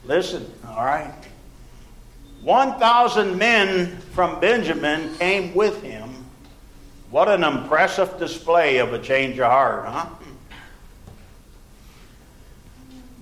Listen, 0.06 0.51
all 0.67 0.86
right. 0.86 1.13
1,000 2.41 3.38
men 3.38 3.97
from 4.13 4.39
Benjamin 4.39 5.15
came 5.17 5.54
with 5.56 5.82
him. 5.82 6.10
What 7.10 7.28
an 7.28 7.43
impressive 7.43 8.19
display 8.19 8.78
of 8.78 8.93
a 8.93 8.99
change 8.99 9.39
of 9.39 9.51
heart, 9.51 9.86
huh? 9.88 10.08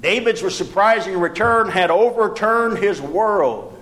David's 0.02 0.42
surprising 0.54 1.18
return 1.18 1.70
had 1.70 1.90
overturned 1.90 2.78
his 2.78 3.00
world. 3.02 3.73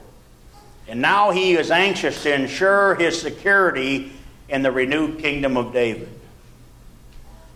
And 0.91 1.01
now 1.01 1.31
he 1.31 1.53
is 1.53 1.71
anxious 1.71 2.21
to 2.23 2.33
ensure 2.33 2.95
his 2.95 3.19
security 3.19 4.11
in 4.49 4.61
the 4.61 4.73
renewed 4.73 5.19
kingdom 5.19 5.55
of 5.55 5.71
David. 5.71 6.09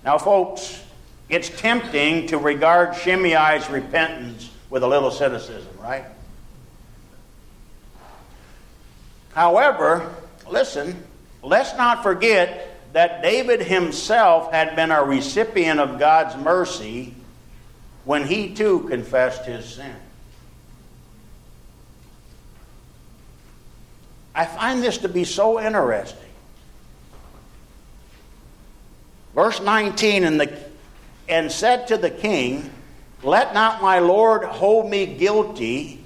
Now, 0.06 0.18
folks, 0.18 0.82
it's 1.28 1.50
tempting 1.50 2.28
to 2.28 2.38
regard 2.38 2.96
Shimei's 2.96 3.70
repentance 3.70 4.50
with 4.70 4.84
a 4.84 4.88
little 4.88 5.12
cynicism, 5.12 5.68
right? 5.82 6.06
However, 9.34 10.16
listen, 10.50 11.04
let's 11.44 11.76
not 11.76 12.04
forget 12.04 12.94
that 12.94 13.22
David 13.22 13.62
himself 13.62 14.54
had 14.54 14.78
been 14.78 14.92
a 14.92 15.04
recipient 15.04 15.82
of 15.82 16.00
God's 16.00 16.42
mercy 16.42 17.14
when 18.06 18.26
he 18.26 18.56
too 18.56 18.88
confessed 18.88 19.44
his 19.44 19.66
sin. 19.66 19.94
I 24.36 24.46
find 24.46 24.84
this 24.84 24.98
to 25.00 25.10
be 25.10 25.24
so 25.24 25.62
interesting. 25.62 26.20
Verse 29.34 29.62
19 29.62 30.26
and, 30.26 30.40
the, 30.40 30.60
and 31.30 31.50
said 31.50 31.88
to 31.88 31.98
the 31.98 32.10
king, 32.10 32.70
Let 33.24 33.54
not 33.54 33.82
my 33.82 34.00
Lord 34.00 34.44
hold 34.44 34.90
me 34.90 35.06
guilty, 35.06 36.04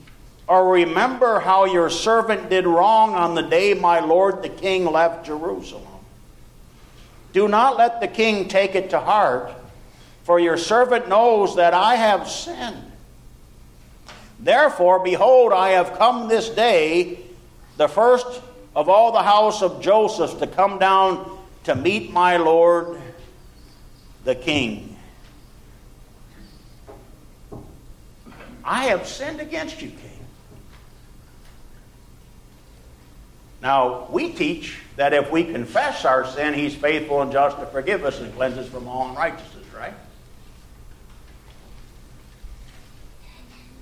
or 0.47 0.73
remember 0.73 1.39
how 1.39 1.65
your 1.65 1.89
servant 1.89 2.49
did 2.49 2.67
wrong 2.67 3.15
on 3.15 3.33
the 3.33 3.41
day 3.41 3.73
my 3.73 3.99
Lord 3.99 4.43
the 4.43 4.49
king 4.49 4.85
left 4.85 5.25
Jerusalem. 5.25 5.85
Do 7.33 7.47
not 7.47 7.77
let 7.77 7.99
the 7.99 8.07
king 8.07 8.47
take 8.47 8.75
it 8.75 8.91
to 8.91 8.99
heart, 8.99 9.51
for 10.23 10.39
your 10.39 10.57
servant 10.57 11.09
knows 11.09 11.55
that 11.55 11.73
I 11.73 11.95
have 11.95 12.27
sinned. 12.27 12.91
Therefore, 14.39 14.99
behold, 14.99 15.51
I 15.51 15.69
have 15.69 15.97
come 15.97 16.27
this 16.29 16.49
day 16.49 17.28
the 17.79 17.87
first 17.87 18.41
of 18.75 18.89
all 18.89 19.13
the 19.13 19.23
house 19.23 19.61
of 19.61 19.79
Joseph 19.79 20.37
to 20.39 20.47
come 20.47 20.79
down 20.79 21.39
to 21.63 21.73
meet 21.73 22.11
my 22.11 22.35
Lord 22.35 23.01
the 24.25 24.35
King. 24.35 24.97
I 28.65 28.87
have 28.87 29.07
sinned 29.07 29.39
against 29.39 29.81
you, 29.81 29.91
King. 29.91 30.25
Now, 33.61 34.09
we 34.09 34.33
teach 34.33 34.77
that 34.97 35.13
if 35.13 35.31
we 35.31 35.45
confess 35.45 36.03
our 36.03 36.27
sin, 36.27 36.53
He's 36.53 36.75
faithful 36.75 37.21
and 37.21 37.31
just 37.31 37.57
to 37.59 37.65
forgive 37.67 38.03
us 38.03 38.19
and 38.19 38.35
cleanse 38.35 38.57
us 38.57 38.67
from 38.67 38.89
all 38.89 39.07
unrighteousness, 39.07 39.65
right? 39.73 39.93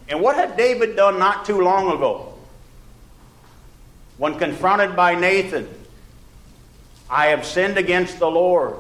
And 0.08 0.22
what 0.22 0.36
had 0.36 0.56
David 0.56 0.96
done 0.96 1.18
not 1.18 1.46
too 1.46 1.62
long 1.62 1.92
ago? 1.92 2.37
When 4.18 4.38
confronted 4.38 4.96
by 4.96 5.16
Nathan, 5.16 5.68
I 7.10 7.28
have 7.28 7.46
sinned 7.46 7.78
against 7.78 8.20
the 8.20 8.30
Lord. 8.30 8.76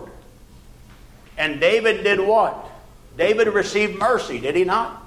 And 1.37 1.59
David 1.59 2.03
did 2.03 2.19
what? 2.19 2.65
David 3.15 3.47
received 3.47 3.97
mercy, 3.97 4.39
did 4.39 4.55
he 4.55 4.63
not? 4.63 5.03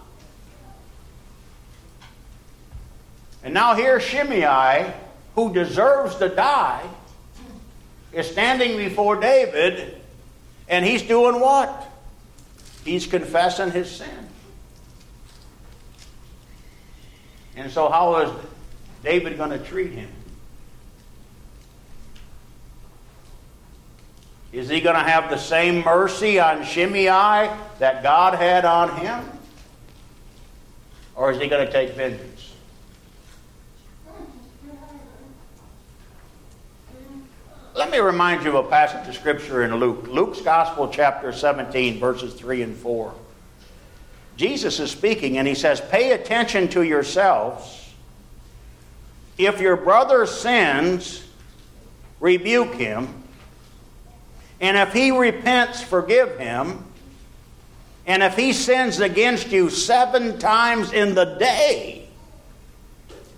And 3.43 3.55
now 3.55 3.75
here 3.75 4.01
Shimei, 4.01 4.93
who 5.35 5.53
deserves 5.53 6.17
to 6.17 6.29
die, 6.29 6.85
is 8.13 8.31
standing 8.31 8.77
before 8.77 9.17
David, 9.17 10.01
and 10.69 10.85
he's 10.85 11.03
doing 11.03 11.41
what? 11.41 11.89
He's 12.85 13.07
confessing 13.07 13.71
his 13.71 13.91
sin. 13.91 14.09
And 17.57 17.71
so, 17.71 17.89
how 17.89 18.17
is 18.17 18.31
David 19.05 19.37
going 19.37 19.51
to 19.51 19.59
treat 19.59 19.93
him? 19.93 20.09
Is 24.53 24.69
he 24.69 24.81
going 24.81 24.97
to 24.97 25.03
have 25.03 25.31
the 25.31 25.39
same 25.39 25.85
mercy 25.85 26.41
on 26.41 26.65
Shimei 26.65 27.07
that 27.79 28.03
God 28.03 28.35
had 28.35 28.65
on 28.65 28.97
him? 28.97 29.25
Or 31.15 31.31
is 31.31 31.41
he 31.41 31.47
going 31.47 31.65
to 31.65 31.73
take 31.73 31.95
vengeance? 31.95 32.53
Let 37.77 37.93
me 37.93 37.99
remind 37.99 38.43
you 38.43 38.57
of 38.57 38.67
a 38.67 38.69
passage 38.69 39.09
of 39.09 39.15
Scripture 39.15 39.63
in 39.63 39.75
Luke. 39.77 40.09
Luke's 40.09 40.41
Gospel, 40.41 40.89
chapter 40.89 41.33
17, 41.33 42.01
verses 42.01 42.35
3 42.35 42.63
and 42.63 42.77
4. 42.77 43.15
Jesus 44.37 44.81
is 44.81 44.91
speaking 44.91 45.39
and 45.39 45.47
he 45.47 45.55
says, 45.55 45.81
Pay 45.81 46.13
attention 46.13 46.67
to 46.69 46.83
yourselves. 46.83 47.93
If 49.39 49.61
your 49.61 49.77
brother 49.77 50.27
sins, 50.27 51.25
rebuke 52.19 52.75
him 52.75 53.20
And 54.61 54.77
if 54.77 54.93
he 54.93 55.11
repents, 55.11 55.83
forgive 55.83 56.39
him. 56.39 56.85
And 58.07 58.23
if 58.23 58.37
he 58.37 58.53
sins 58.53 59.01
against 59.01 59.51
you 59.51 59.71
seven 59.71 60.39
times 60.39 60.93
in 60.93 61.15
the 61.15 61.25
day 61.25 62.09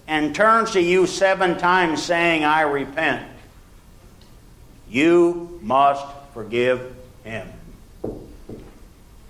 and 0.06 0.34
turns 0.34 0.72
to 0.72 0.80
you 0.80 1.06
seven 1.06 1.58
times 1.58 2.02
saying, 2.02 2.44
I 2.44 2.62
repent, 2.62 3.28
you 4.88 5.58
must 5.62 6.04
forgive 6.34 6.94
him. 7.24 7.48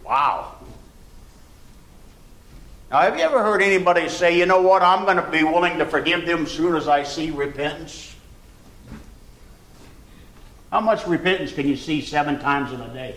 Wow. 0.04 0.54
Now, 2.90 3.00
have 3.00 3.16
you 3.16 3.22
ever 3.22 3.42
heard 3.42 3.62
anybody 3.62 4.08
say, 4.08 4.38
you 4.38 4.44
know 4.44 4.60
what, 4.60 4.82
I'm 4.82 5.04
going 5.04 5.16
to 5.16 5.30
be 5.30 5.44
willing 5.44 5.78
to 5.78 5.86
forgive 5.86 6.26
them 6.26 6.44
as 6.44 6.52
soon 6.52 6.76
as 6.76 6.88
I 6.88 7.04
see 7.04 7.30
repentance? 7.30 8.11
How 10.72 10.80
much 10.80 11.06
repentance 11.06 11.52
can 11.52 11.68
you 11.68 11.76
see 11.76 12.00
seven 12.00 12.40
times 12.40 12.72
in 12.72 12.80
a 12.80 12.88
day? 12.94 13.14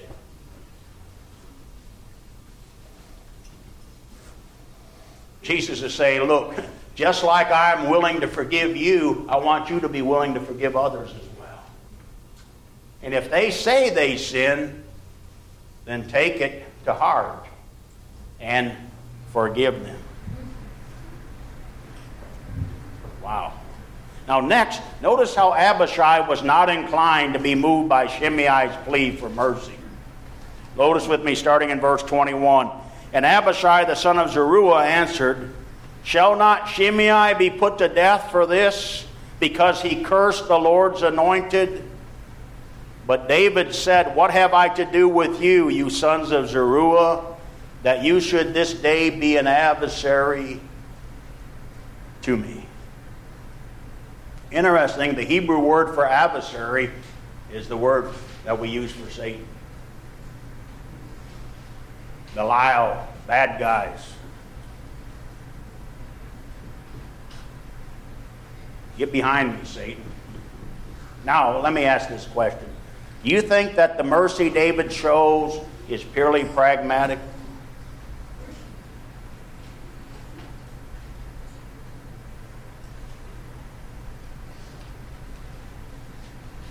Jesus 5.41 5.81
is 5.81 5.93
saying, 5.93 6.23
look, 6.23 6.53
just 6.95 7.23
like 7.23 7.49
I'm 7.49 7.89
willing 7.89 8.19
to 8.19 8.27
forgive 8.27 8.75
you, 8.75 9.25
I 9.29 9.37
want 9.37 9.69
you 9.69 9.79
to 9.79 9.87
be 9.87 10.01
willing 10.01 10.33
to 10.33 10.41
forgive 10.41 10.75
others 10.75 11.09
as 11.09 11.39
well. 11.39 11.63
And 13.01 13.13
if 13.13 13.31
they 13.31 13.51
say 13.51 13.89
they 13.89 14.17
sin, 14.17 14.83
then 15.85 16.09
take 16.09 16.41
it 16.41 16.65
to 16.83 16.93
heart 16.93 17.47
and 18.41 18.73
forgive 19.31 19.81
them. 19.81 19.99
Wow. 23.23 23.53
Now, 24.27 24.39
next, 24.39 24.81
notice 25.01 25.35
how 25.35 25.53
Abishai 25.53 26.27
was 26.27 26.41
not 26.41 26.69
inclined 26.69 27.33
to 27.33 27.39
be 27.39 27.53
moved 27.53 27.89
by 27.89 28.07
Shimei's 28.07 28.75
plea 28.85 29.15
for 29.15 29.29
mercy. 29.29 29.75
Notice 30.77 31.07
with 31.07 31.23
me, 31.23 31.35
starting 31.35 31.69
in 31.69 31.79
verse 31.79 32.01
21. 32.03 32.69
And 33.13 33.25
Abishai 33.25 33.85
the 33.85 33.95
son 33.95 34.17
of 34.17 34.31
Zeruiah 34.31 34.83
answered, 34.83 35.53
Shall 36.03 36.35
not 36.35 36.67
Shimei 36.67 37.33
be 37.37 37.49
put 37.49 37.77
to 37.77 37.87
death 37.87 38.31
for 38.31 38.45
this, 38.45 39.07
because 39.39 39.81
he 39.81 40.03
cursed 40.03 40.47
the 40.47 40.57
Lord's 40.57 41.01
anointed? 41.01 41.83
But 43.07 43.27
David 43.27 43.75
said, 43.75 44.15
What 44.15 44.31
have 44.31 44.53
I 44.53 44.69
to 44.69 44.85
do 44.85 45.07
with 45.07 45.41
you, 45.41 45.69
you 45.69 45.89
sons 45.89 46.31
of 46.31 46.49
Zeruiah, 46.49 47.23
that 47.83 48.03
you 48.03 48.19
should 48.19 48.53
this 48.53 48.73
day 48.73 49.11
be 49.11 49.37
an 49.37 49.47
adversary 49.47 50.59
to 52.23 52.35
me? 52.35 52.64
Interesting, 54.55 55.15
the 55.15 55.23
Hebrew 55.23 55.59
word 55.59 55.93
for 55.93 56.07
adversary 56.07 56.89
is 57.51 57.67
the 57.67 57.75
word 57.75 58.13
that 58.45 58.57
we 58.57 58.69
use 58.69 58.89
for 58.89 59.11
Satan. 59.11 59.45
Belial, 62.33 63.05
bad 63.27 63.59
guys. 63.59 64.13
Get 68.97 69.11
behind 69.11 69.59
me, 69.59 69.65
Satan. 69.65 70.05
Now, 71.25 71.59
let 71.59 71.73
me 71.73 71.83
ask 71.83 72.07
this 72.07 72.25
question. 72.25 72.69
Do 73.25 73.31
you 73.31 73.41
think 73.41 73.75
that 73.75 73.97
the 73.97 74.05
mercy 74.05 74.49
David 74.49 74.89
shows 74.89 75.59
is 75.89 76.01
purely 76.01 76.45
pragmatic? 76.45 77.19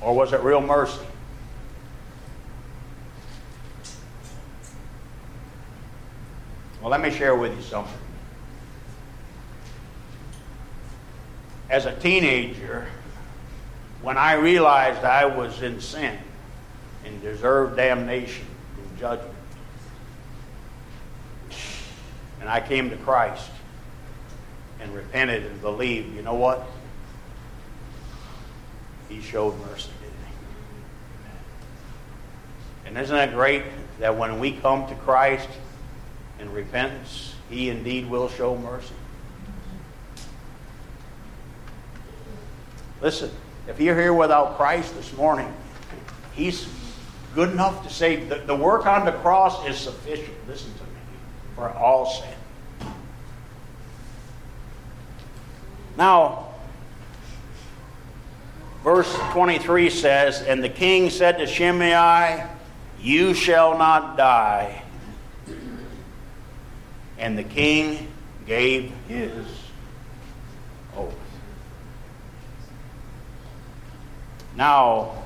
Or 0.05 0.15
was 0.15 0.35
it 0.35 0.41
real 0.43 0.61
mercy? 0.61 1.01
Well, 6.83 6.91
let 6.91 7.01
me 7.01 7.11
share 7.11 7.35
with 7.35 7.57
you 7.57 7.63
something. 7.63 7.95
As 11.71 11.87
a 11.87 11.99
teenager, 11.99 12.87
when 14.03 14.19
I 14.19 14.35
realized 14.35 15.03
I 15.03 15.25
was 15.25 15.63
in 15.63 15.81
sin 15.81 16.19
and 17.07 17.23
deserved 17.23 17.79
damnation 17.79 18.45
and 18.77 18.99
judgment, 18.99 19.35
and 22.41 22.51
I 22.51 22.61
came 22.61 22.91
to 22.91 22.97
Christ 22.99 23.51
and 24.81 24.95
repented 24.95 25.47
and 25.47 25.63
believed, 25.63 26.15
you 26.15 26.21
know 26.21 26.35
what? 26.35 26.67
He 29.09 29.21
showed 29.21 29.59
mercy, 29.61 29.91
didn't 30.01 30.15
he? 32.83 32.89
And 32.89 32.99
isn't 32.99 33.15
that 33.15 33.33
great 33.33 33.65
that 34.01 34.17
when 34.17 34.39
we 34.41 34.53
come 34.53 34.87
to 34.89 34.95
Christ 34.95 35.49
in 36.39 36.53
repentance, 36.53 37.35
He 37.49 37.71
indeed 37.71 38.09
will 38.09 38.29
show 38.29 38.57
mercy? 38.57 38.95
Listen, 43.01 43.31
if 43.69 43.81
you're 43.81 43.99
here 43.99 44.15
without 44.15 44.57
Christ 44.57 44.95
this 44.95 45.15
morning, 45.17 45.53
He's 46.35 46.67
good 47.35 47.51
enough 47.51 47.87
to 47.87 47.93
say 47.93 48.17
the, 48.17 48.37
the 48.37 48.57
work 48.57 48.87
on 48.87 49.05
the 49.05 49.13
cross 49.13 49.67
is 49.67 49.77
sufficient, 49.77 50.35
listen 50.49 50.73
to 50.75 50.83
me, 50.85 50.89
for 51.55 51.69
all 51.71 52.07
sin. 52.07 52.31
Now, 55.97 56.44
verse 58.85 59.13
23 59.33 59.89
says, 59.89 60.43
And 60.43 60.63
the 60.63 60.69
king 60.69 61.11
said 61.11 61.39
to 61.39 61.47
Shimei, 61.47 62.45
You 63.01 63.35
shall 63.35 63.77
not 63.77 64.17
die. 64.17 64.83
And 67.19 67.39
the 67.39 67.45
king 67.45 68.09
gave 68.47 68.93
his 69.09 69.47
oath. 70.97 71.15
Now, 74.55 75.25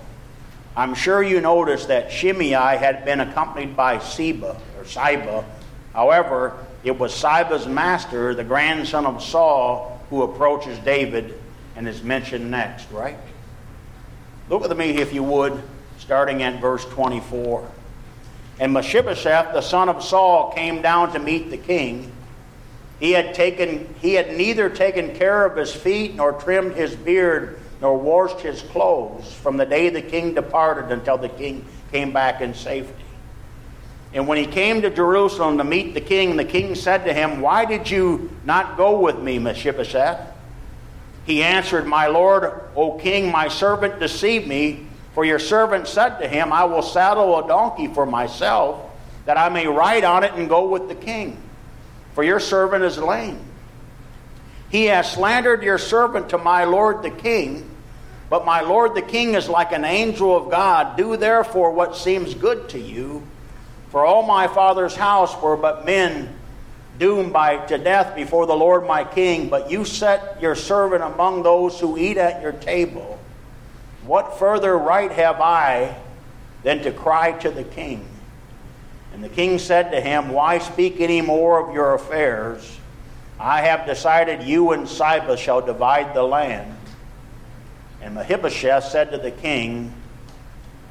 I'm 0.76 0.94
sure 0.94 1.22
you 1.22 1.40
noticed 1.40 1.88
that 1.88 2.12
Shimei 2.12 2.50
had 2.52 3.04
been 3.04 3.18
accompanied 3.20 3.76
by 3.76 3.98
Seba 3.98 4.56
or 4.78 4.84
Siba. 4.84 5.44
However, 5.92 6.64
it 6.84 6.96
was 6.96 7.12
Siba's 7.12 7.66
master, 7.66 8.34
the 8.34 8.44
grandson 8.44 9.04
of 9.04 9.20
Saul, 9.20 10.00
who 10.10 10.22
approaches 10.22 10.78
David 10.78 11.34
and 11.74 11.88
is 11.88 12.04
mentioned 12.04 12.48
next, 12.48 12.90
right? 12.92 13.16
Look 14.48 14.64
at 14.64 14.76
me, 14.76 14.96
if 14.96 15.12
you 15.12 15.22
would, 15.22 15.62
starting 15.98 16.42
at 16.42 16.60
verse 16.60 16.84
24. 16.86 17.70
And 18.60 18.72
Mephibosheth, 18.72 19.52
the 19.52 19.60
son 19.60 19.88
of 19.88 20.02
Saul, 20.02 20.52
came 20.52 20.80
down 20.80 21.12
to 21.12 21.18
meet 21.18 21.50
the 21.50 21.58
king. 21.58 22.10
He 22.98 23.12
had, 23.12 23.34
taken, 23.34 23.94
he 24.00 24.14
had 24.14 24.36
neither 24.36 24.68
taken 24.68 25.14
care 25.14 25.44
of 25.44 25.56
his 25.56 25.72
feet, 25.72 26.16
nor 26.16 26.32
trimmed 26.32 26.74
his 26.74 26.96
beard, 26.96 27.60
nor 27.80 27.96
washed 27.96 28.40
his 28.40 28.62
clothes 28.62 29.32
from 29.32 29.56
the 29.56 29.66
day 29.66 29.90
the 29.90 30.02
king 30.02 30.34
departed 30.34 30.90
until 30.90 31.18
the 31.18 31.28
king 31.28 31.64
came 31.92 32.12
back 32.12 32.40
in 32.40 32.54
safety. 32.54 33.04
And 34.14 34.26
when 34.26 34.38
he 34.38 34.46
came 34.46 34.80
to 34.82 34.90
Jerusalem 34.90 35.58
to 35.58 35.64
meet 35.64 35.92
the 35.92 36.00
king, 36.00 36.36
the 36.36 36.44
king 36.44 36.74
said 36.74 37.04
to 37.04 37.12
him, 37.12 37.40
Why 37.42 37.66
did 37.66 37.90
you 37.90 38.30
not 38.44 38.76
go 38.76 38.98
with 38.98 39.18
me, 39.18 39.38
Mephibosheth? 39.38 40.18
He 41.28 41.42
answered, 41.42 41.86
My 41.86 42.06
lord, 42.06 42.58
O 42.74 42.92
king, 42.92 43.30
my 43.30 43.48
servant 43.48 44.00
deceived 44.00 44.48
me, 44.48 44.86
for 45.12 45.26
your 45.26 45.38
servant 45.38 45.86
said 45.86 46.18
to 46.20 46.26
him, 46.26 46.54
I 46.54 46.64
will 46.64 46.80
saddle 46.80 47.38
a 47.38 47.46
donkey 47.46 47.86
for 47.88 48.06
myself, 48.06 48.80
that 49.26 49.36
I 49.36 49.50
may 49.50 49.66
ride 49.66 50.04
on 50.04 50.24
it 50.24 50.32
and 50.32 50.48
go 50.48 50.66
with 50.68 50.88
the 50.88 50.94
king. 50.94 51.36
For 52.14 52.24
your 52.24 52.40
servant 52.40 52.82
is 52.82 52.96
lame. 52.96 53.44
He 54.70 54.86
has 54.86 55.12
slandered 55.12 55.62
your 55.62 55.76
servant 55.76 56.30
to 56.30 56.38
my 56.38 56.64
lord 56.64 57.02
the 57.02 57.10
king, 57.10 57.68
but 58.30 58.46
my 58.46 58.62
lord 58.62 58.94
the 58.94 59.02
king 59.02 59.34
is 59.34 59.50
like 59.50 59.72
an 59.72 59.84
angel 59.84 60.34
of 60.34 60.50
God. 60.50 60.96
Do 60.96 61.18
therefore 61.18 61.72
what 61.72 61.94
seems 61.94 62.32
good 62.32 62.70
to 62.70 62.80
you. 62.80 63.22
For 63.90 64.02
all 64.02 64.22
my 64.22 64.48
father's 64.48 64.96
house 64.96 65.38
were 65.42 65.58
but 65.58 65.84
men 65.84 66.37
doomed 66.98 67.32
by 67.32 67.58
to 67.66 67.78
death 67.78 68.14
before 68.14 68.46
the 68.46 68.56
Lord 68.56 68.86
my 68.86 69.04
king, 69.04 69.48
but 69.48 69.70
you 69.70 69.84
set 69.84 70.40
your 70.42 70.54
servant 70.54 71.02
among 71.02 71.42
those 71.42 71.78
who 71.78 71.96
eat 71.96 72.16
at 72.16 72.42
your 72.42 72.52
table. 72.52 73.18
What 74.04 74.38
further 74.38 74.76
right 74.76 75.10
have 75.12 75.40
I 75.40 75.96
than 76.64 76.82
to 76.82 76.92
cry 76.92 77.32
to 77.32 77.50
the 77.50 77.64
king? 77.64 78.06
And 79.12 79.22
the 79.22 79.28
king 79.28 79.58
said 79.58 79.90
to 79.92 80.00
him, 80.00 80.30
Why 80.30 80.58
speak 80.58 81.00
any 81.00 81.20
more 81.20 81.66
of 81.66 81.74
your 81.74 81.94
affairs? 81.94 82.78
I 83.38 83.62
have 83.62 83.86
decided 83.86 84.42
you 84.42 84.72
and 84.72 84.86
Siba 84.86 85.38
shall 85.38 85.60
divide 85.60 86.14
the 86.14 86.24
land. 86.24 86.74
And 88.02 88.14
Mephibosheth 88.14 88.84
said 88.84 89.12
to 89.12 89.18
the 89.18 89.30
king, 89.30 89.92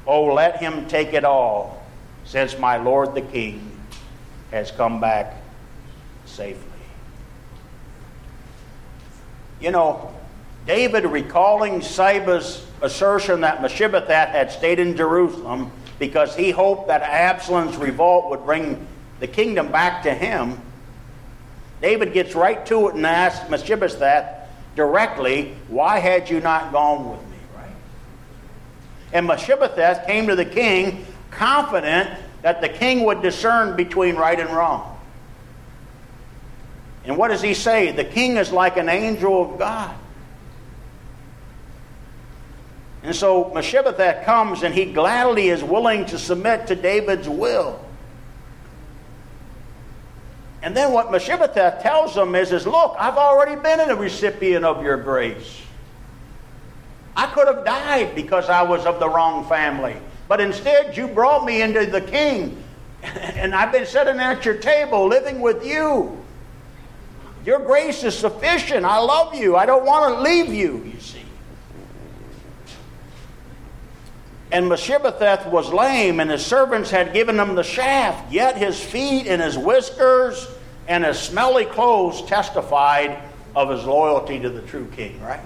Oh, 0.06 0.24
let 0.32 0.56
him 0.56 0.88
take 0.88 1.12
it 1.12 1.24
all, 1.24 1.84
since 2.24 2.58
my 2.58 2.78
lord 2.78 3.14
the 3.14 3.20
king 3.20 3.78
has 4.50 4.70
come 4.70 5.00
back 5.00 5.37
safely. 6.28 6.64
You 9.60 9.72
know, 9.72 10.14
David 10.66 11.04
recalling 11.04 11.80
Ziba's 11.80 12.64
assertion 12.82 13.40
that 13.40 13.62
Mephibosheth 13.62 14.28
had 14.28 14.52
stayed 14.52 14.78
in 14.78 14.96
Jerusalem 14.96 15.72
because 15.98 16.36
he 16.36 16.50
hoped 16.50 16.88
that 16.88 17.02
Absalom's 17.02 17.76
revolt 17.76 18.30
would 18.30 18.44
bring 18.44 18.86
the 19.18 19.26
kingdom 19.26 19.72
back 19.72 20.02
to 20.04 20.14
him. 20.14 20.60
David 21.80 22.12
gets 22.12 22.34
right 22.34 22.64
to 22.66 22.88
it 22.88 22.94
and 22.94 23.06
asks 23.06 23.48
Mephibosheth 23.50 24.48
directly, 24.76 25.56
Why 25.68 25.98
had 25.98 26.30
you 26.30 26.40
not 26.40 26.70
gone 26.70 27.10
with 27.10 27.20
me? 27.30 27.36
Right? 27.56 27.70
And 29.12 29.26
Mephibosheth 29.26 30.06
came 30.06 30.28
to 30.28 30.36
the 30.36 30.44
king 30.44 31.04
confident 31.30 32.10
that 32.42 32.60
the 32.60 32.68
king 32.68 33.04
would 33.04 33.22
discern 33.22 33.76
between 33.76 34.16
right 34.16 34.38
and 34.38 34.50
wrong. 34.50 34.97
And 37.08 37.16
what 37.16 37.28
does 37.28 37.40
he 37.40 37.54
say? 37.54 37.90
The 37.90 38.04
king 38.04 38.36
is 38.36 38.52
like 38.52 38.76
an 38.76 38.90
angel 38.90 39.42
of 39.54 39.58
God. 39.58 39.96
And 43.02 43.16
so 43.16 43.50
Mephibosheth 43.54 44.26
comes 44.26 44.62
and 44.62 44.74
he 44.74 44.84
gladly 44.84 45.48
is 45.48 45.64
willing 45.64 46.04
to 46.06 46.18
submit 46.18 46.66
to 46.66 46.74
David's 46.74 47.26
will. 47.26 47.82
And 50.60 50.76
then 50.76 50.92
what 50.92 51.10
Mephibosheth 51.10 51.82
tells 51.82 52.14
him 52.14 52.34
is, 52.34 52.52
is 52.52 52.66
look, 52.66 52.94
I've 52.98 53.16
already 53.16 53.56
been 53.56 53.80
a 53.80 53.96
recipient 53.96 54.66
of 54.66 54.82
your 54.82 54.98
grace. 54.98 55.62
I 57.16 57.26
could 57.28 57.48
have 57.48 57.64
died 57.64 58.14
because 58.14 58.50
I 58.50 58.60
was 58.60 58.84
of 58.84 59.00
the 59.00 59.08
wrong 59.08 59.48
family. 59.48 59.96
But 60.28 60.42
instead, 60.42 60.94
you 60.94 61.08
brought 61.08 61.46
me 61.46 61.62
into 61.62 61.86
the 61.86 62.02
king. 62.02 62.62
And 63.02 63.54
I've 63.54 63.70
been 63.70 63.86
sitting 63.86 64.18
at 64.18 64.44
your 64.44 64.56
table 64.56 65.06
living 65.06 65.40
with 65.40 65.64
you. 65.64 66.17
Your 67.48 67.60
grace 67.60 68.04
is 68.04 68.14
sufficient. 68.14 68.84
I 68.84 68.98
love 68.98 69.34
you. 69.34 69.56
I 69.56 69.64
don't 69.64 69.86
want 69.86 70.14
to 70.14 70.20
leave 70.20 70.52
you, 70.52 70.84
you 70.84 71.00
see. 71.00 71.24
And 74.52 74.68
Mephibosheth 74.68 75.46
was 75.46 75.72
lame, 75.72 76.20
and 76.20 76.30
his 76.30 76.44
servants 76.44 76.90
had 76.90 77.14
given 77.14 77.40
him 77.40 77.54
the 77.54 77.62
shaft. 77.62 78.30
Yet 78.30 78.58
his 78.58 78.78
feet 78.78 79.26
and 79.28 79.40
his 79.40 79.56
whiskers 79.56 80.46
and 80.88 81.06
his 81.06 81.18
smelly 81.18 81.64
clothes 81.64 82.20
testified 82.26 83.18
of 83.56 83.70
his 83.70 83.82
loyalty 83.86 84.38
to 84.40 84.50
the 84.50 84.60
true 84.60 84.86
king, 84.94 85.18
right? 85.22 85.40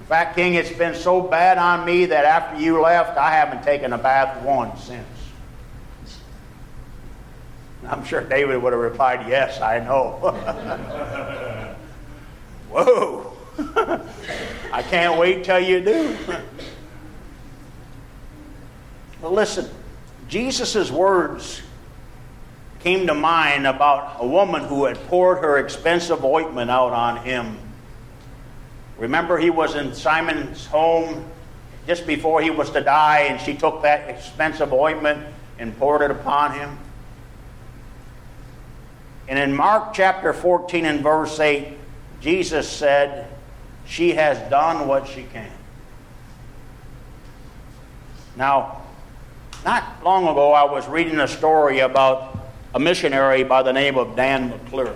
In 0.00 0.06
fact, 0.06 0.34
King, 0.34 0.54
it's 0.54 0.72
been 0.72 0.96
so 0.96 1.20
bad 1.20 1.56
on 1.56 1.86
me 1.86 2.06
that 2.06 2.24
after 2.24 2.60
you 2.60 2.80
left, 2.80 3.16
I 3.16 3.30
haven't 3.30 3.62
taken 3.62 3.92
a 3.92 3.98
bath 3.98 4.42
once 4.42 4.82
since. 4.82 5.15
I'm 7.86 8.04
sure 8.04 8.20
David 8.20 8.62
would 8.62 8.72
have 8.72 8.82
replied, 8.82 9.28
Yes, 9.28 9.60
I 9.60 9.80
know. 9.80 10.12
Whoa. 12.70 13.32
I 14.72 14.82
can't 14.82 15.18
wait 15.18 15.44
till 15.44 15.60
you 15.60 15.80
do. 15.80 16.16
well, 19.22 19.32
listen, 19.32 19.68
Jesus' 20.28 20.90
words 20.90 21.62
came 22.80 23.06
to 23.06 23.14
mind 23.14 23.66
about 23.66 24.16
a 24.20 24.26
woman 24.26 24.64
who 24.64 24.84
had 24.84 24.96
poured 25.06 25.38
her 25.38 25.58
expensive 25.58 26.24
ointment 26.24 26.70
out 26.70 26.92
on 26.92 27.24
him. 27.24 27.58
Remember, 28.98 29.38
he 29.38 29.50
was 29.50 29.74
in 29.74 29.94
Simon's 29.94 30.66
home 30.66 31.24
just 31.86 32.06
before 32.06 32.42
he 32.42 32.50
was 32.50 32.70
to 32.70 32.80
die, 32.80 33.20
and 33.20 33.40
she 33.40 33.54
took 33.54 33.82
that 33.82 34.08
expensive 34.08 34.72
ointment 34.72 35.24
and 35.58 35.76
poured 35.78 36.02
it 36.02 36.10
upon 36.10 36.52
him. 36.52 36.78
And 39.28 39.38
in 39.38 39.54
Mark 39.54 39.92
chapter 39.94 40.32
14 40.32 40.84
and 40.84 41.00
verse 41.00 41.40
8, 41.40 41.68
Jesus 42.20 42.68
said, 42.68 43.28
she 43.86 44.12
has 44.12 44.38
done 44.50 44.88
what 44.88 45.06
she 45.06 45.24
can. 45.32 45.50
Now, 48.36 48.82
not 49.64 50.04
long 50.04 50.28
ago, 50.28 50.52
I 50.52 50.64
was 50.64 50.86
reading 50.86 51.18
a 51.18 51.28
story 51.28 51.80
about 51.80 52.36
a 52.74 52.80
missionary 52.80 53.42
by 53.42 53.62
the 53.62 53.72
name 53.72 53.96
of 53.96 54.16
Dan 54.16 54.50
McClure. 54.50 54.94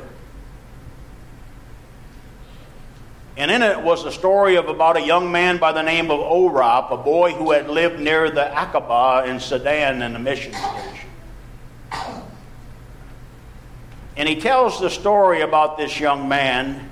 And 3.36 3.50
in 3.50 3.62
it 3.62 3.80
was 3.80 4.04
a 4.04 4.12
story 4.12 4.56
of 4.56 4.68
about 4.68 4.98
a 4.98 5.00
young 5.00 5.32
man 5.32 5.56
by 5.56 5.72
the 5.72 5.82
name 5.82 6.10
of 6.10 6.20
Orap, 6.20 6.92
a 6.92 6.96
boy 6.96 7.32
who 7.32 7.52
had 7.52 7.70
lived 7.70 7.98
near 7.98 8.28
the 8.30 8.50
Akobo 8.54 9.26
in 9.26 9.40
Sudan 9.40 10.02
in 10.02 10.14
a 10.14 10.18
mission 10.18 10.52
station. 10.52 11.08
And 14.20 14.28
he 14.28 14.37
tells 14.37 14.78
the 14.78 14.90
story 14.90 15.40
about 15.40 15.78
this 15.78 15.98
young 15.98 16.28
man 16.28 16.90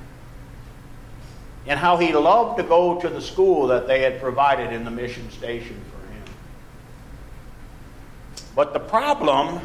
and 1.67 1.79
how 1.79 1.99
he 1.99 2.11
loved 2.15 2.57
to 2.57 2.63
go 2.63 2.99
to 3.03 3.09
the 3.11 3.21
school 3.21 3.67
that 3.67 3.87
they 3.87 4.01
had 4.01 4.19
provided 4.19 4.73
in 4.73 4.83
the 4.83 4.91
mission 4.91 5.31
station 5.31 5.79
for 5.91 6.11
him. 6.11 6.23
But 8.57 8.73
the 8.73 8.81
problem 8.81 9.61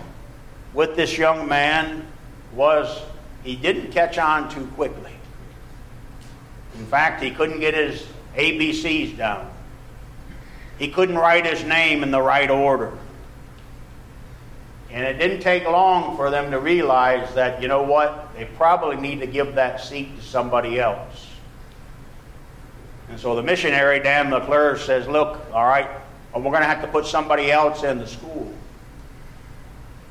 with 0.73 0.97
this 0.97 1.17
young 1.17 1.47
man 1.47 2.05
was 2.53 3.01
he 3.45 3.55
didn't 3.55 3.93
catch 3.93 4.17
on 4.17 4.49
too 4.49 4.67
quickly. 4.75 5.13
In 6.77 6.85
fact, 6.87 7.23
he 7.23 7.31
couldn't 7.31 7.61
get 7.61 7.75
his 7.75 8.05
ABCs 8.35 9.15
down. 9.15 9.49
He 10.77 10.89
couldn't 10.89 11.17
write 11.17 11.45
his 11.45 11.63
name 11.63 12.03
in 12.03 12.11
the 12.11 12.21
right 12.21 12.51
order. 12.51 12.91
And 14.93 15.03
it 15.03 15.17
didn't 15.17 15.39
take 15.39 15.65
long 15.65 16.15
for 16.15 16.29
them 16.29 16.51
to 16.51 16.59
realize 16.59 17.33
that, 17.33 17.59
you 17.63 17.67
know 17.67 17.81
what, 17.81 18.31
they 18.35 18.45
probably 18.45 18.95
need 18.95 19.21
to 19.21 19.27
give 19.27 19.55
that 19.55 19.81
seat 19.81 20.15
to 20.17 20.21
somebody 20.21 20.79
else. 20.79 21.29
And 23.09 23.19
so 23.19 23.35
the 23.35 23.41
missionary, 23.41 23.99
Dan 23.99 24.29
McClure, 24.29 24.77
says, 24.77 25.07
Look, 25.07 25.39
all 25.51 25.65
right, 25.65 25.89
we're 26.35 26.43
going 26.43 26.61
to 26.61 26.67
have 26.67 26.81
to 26.81 26.87
put 26.87 27.07
somebody 27.07 27.51
else 27.51 27.83
in 27.83 27.97
the 27.97 28.07
school. 28.07 28.53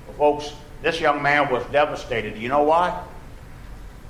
Well, 0.08 0.16
folks, 0.16 0.52
this 0.82 1.00
young 1.00 1.22
man 1.22 1.50
was 1.50 1.64
devastated. 1.66 2.36
You 2.36 2.48
know 2.48 2.64
why? 2.64 3.04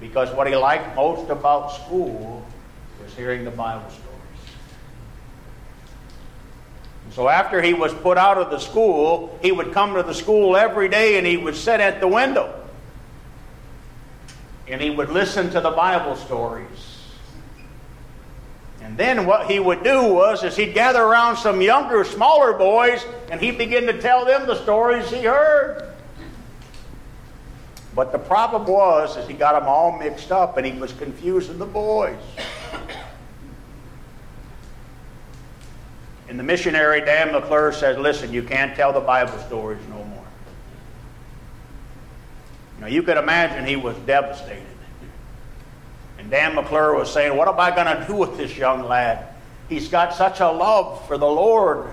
Because 0.01 0.35
what 0.35 0.47
he 0.47 0.57
liked 0.57 0.97
most 0.97 1.29
about 1.29 1.73
school 1.73 2.45
was 3.03 3.15
hearing 3.15 3.45
the 3.45 3.51
Bible 3.51 3.89
stories. 3.91 4.12
So 7.11 7.29
after 7.29 7.61
he 7.61 7.75
was 7.75 7.93
put 7.93 8.17
out 8.17 8.39
of 8.39 8.51
the 8.51 8.59
school, 8.59 9.39
he 9.43 9.53
would 9.53 9.73
come 9.73 9.95
to 9.95 10.03
the 10.03 10.15
school 10.15 10.57
every 10.57 10.89
day 10.89 11.19
and 11.19 11.27
he 11.27 11.37
would 11.37 11.57
sit 11.57 11.81
at 11.81 12.01
the 12.01 12.09
window. 12.09 12.59
And 14.67 14.81
he 14.81 14.89
would 14.89 15.11
listen 15.11 15.51
to 15.51 15.61
the 15.61 15.71
Bible 15.71 16.17
stories. 16.17 16.93
And 18.81 18.97
then 18.97 19.27
what 19.27 19.51
he 19.51 19.61
would 19.61 19.85
do 19.85 20.13
was 20.13 20.43
is 20.43 20.57
he'd 20.57 20.75
gather 20.75 21.03
around 21.03 21.37
some 21.37 21.61
younger, 21.61 22.05
smaller 22.05 22.55
boys, 22.55 23.05
and 23.31 23.41
he'd 23.41 23.59
begin 23.59 23.87
to 23.87 24.01
tell 24.01 24.25
them 24.25 24.47
the 24.47 24.57
stories 24.63 25.11
he 25.11 25.25
heard. 25.25 25.93
But 27.95 28.11
the 28.11 28.19
problem 28.19 28.67
was 28.67 29.17
is 29.17 29.29
he 29.29 29.35
got 29.35 29.59
them 29.59 29.69
all 29.69 29.99
mixed 29.99 30.33
up 30.33 30.57
and 30.57 30.67
he 30.67 30.73
was 30.73 30.93
confusing 30.93 31.59
the 31.59 31.67
boys. 31.67 32.17
And 36.33 36.39
the 36.39 36.45
missionary 36.45 37.03
Dan 37.03 37.31
McClure 37.31 37.73
says, 37.73 37.99
listen, 37.99 38.33
you 38.33 38.43
can't 38.43 38.75
tell 38.75 38.91
the 38.91 39.01
Bible 39.01 39.39
stories 39.41 39.83
no 39.91 40.03
more. 40.03 40.25
Now 42.81 42.87
you 42.87 43.03
could 43.03 43.19
imagine 43.19 43.67
he 43.67 43.77
was 43.77 43.95
devastated. 44.07 44.65
And 46.17 46.31
Dan 46.31 46.55
McClure 46.55 46.95
was 46.95 47.13
saying, 47.13 47.37
What 47.37 47.49
am 47.49 47.61
I 47.61 47.71
going 47.71 47.99
to 47.99 48.07
do 48.07 48.15
with 48.15 48.39
this 48.39 48.57
young 48.57 48.85
lad? 48.85 49.35
He's 49.69 49.89
got 49.89 50.15
such 50.15 50.41
a 50.41 50.51
love 50.51 51.07
for 51.07 51.19
the 51.19 51.27
Lord. 51.27 51.91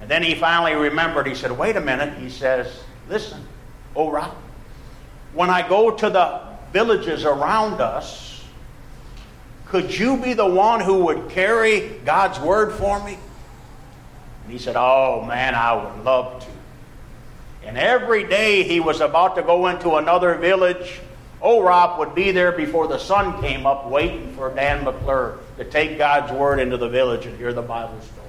And 0.00 0.10
then 0.10 0.24
he 0.24 0.34
finally 0.34 0.74
remembered. 0.74 1.28
He 1.28 1.36
said, 1.36 1.56
Wait 1.56 1.76
a 1.76 1.80
minute. 1.80 2.18
He 2.18 2.28
says, 2.28 2.82
Listen, 3.08 3.46
Ora, 3.94 4.32
when 5.32 5.48
I 5.48 5.68
go 5.68 5.92
to 5.92 6.10
the 6.10 6.40
villages 6.72 7.24
around 7.24 7.80
us, 7.80 8.31
could 9.72 9.98
you 9.98 10.18
be 10.18 10.34
the 10.34 10.46
one 10.46 10.80
who 10.80 11.06
would 11.06 11.30
carry 11.30 11.88
God's 12.04 12.38
word 12.38 12.74
for 12.74 13.02
me? 13.02 13.16
And 14.44 14.52
he 14.52 14.58
said, 14.58 14.76
Oh, 14.76 15.24
man, 15.26 15.54
I 15.54 15.74
would 15.74 16.04
love 16.04 16.44
to. 16.44 17.66
And 17.66 17.78
every 17.78 18.24
day 18.24 18.64
he 18.64 18.80
was 18.80 19.00
about 19.00 19.36
to 19.36 19.42
go 19.42 19.68
into 19.68 19.94
another 19.94 20.34
village 20.34 21.00
Orop 21.42 21.98
would 21.98 22.14
be 22.14 22.32
there 22.32 22.52
before 22.52 22.86
the 22.86 22.98
sun 22.98 23.40
came 23.40 23.66
up, 23.66 23.88
waiting 23.88 24.34
for 24.34 24.54
Dan 24.54 24.84
McClure 24.84 25.38
to 25.56 25.64
take 25.64 25.96
God's 25.96 26.30
word 26.32 26.60
into 26.60 26.76
the 26.76 26.88
village 26.88 27.24
and 27.24 27.36
hear 27.38 27.54
the 27.54 27.62
Bible 27.62 27.98
story. 28.02 28.28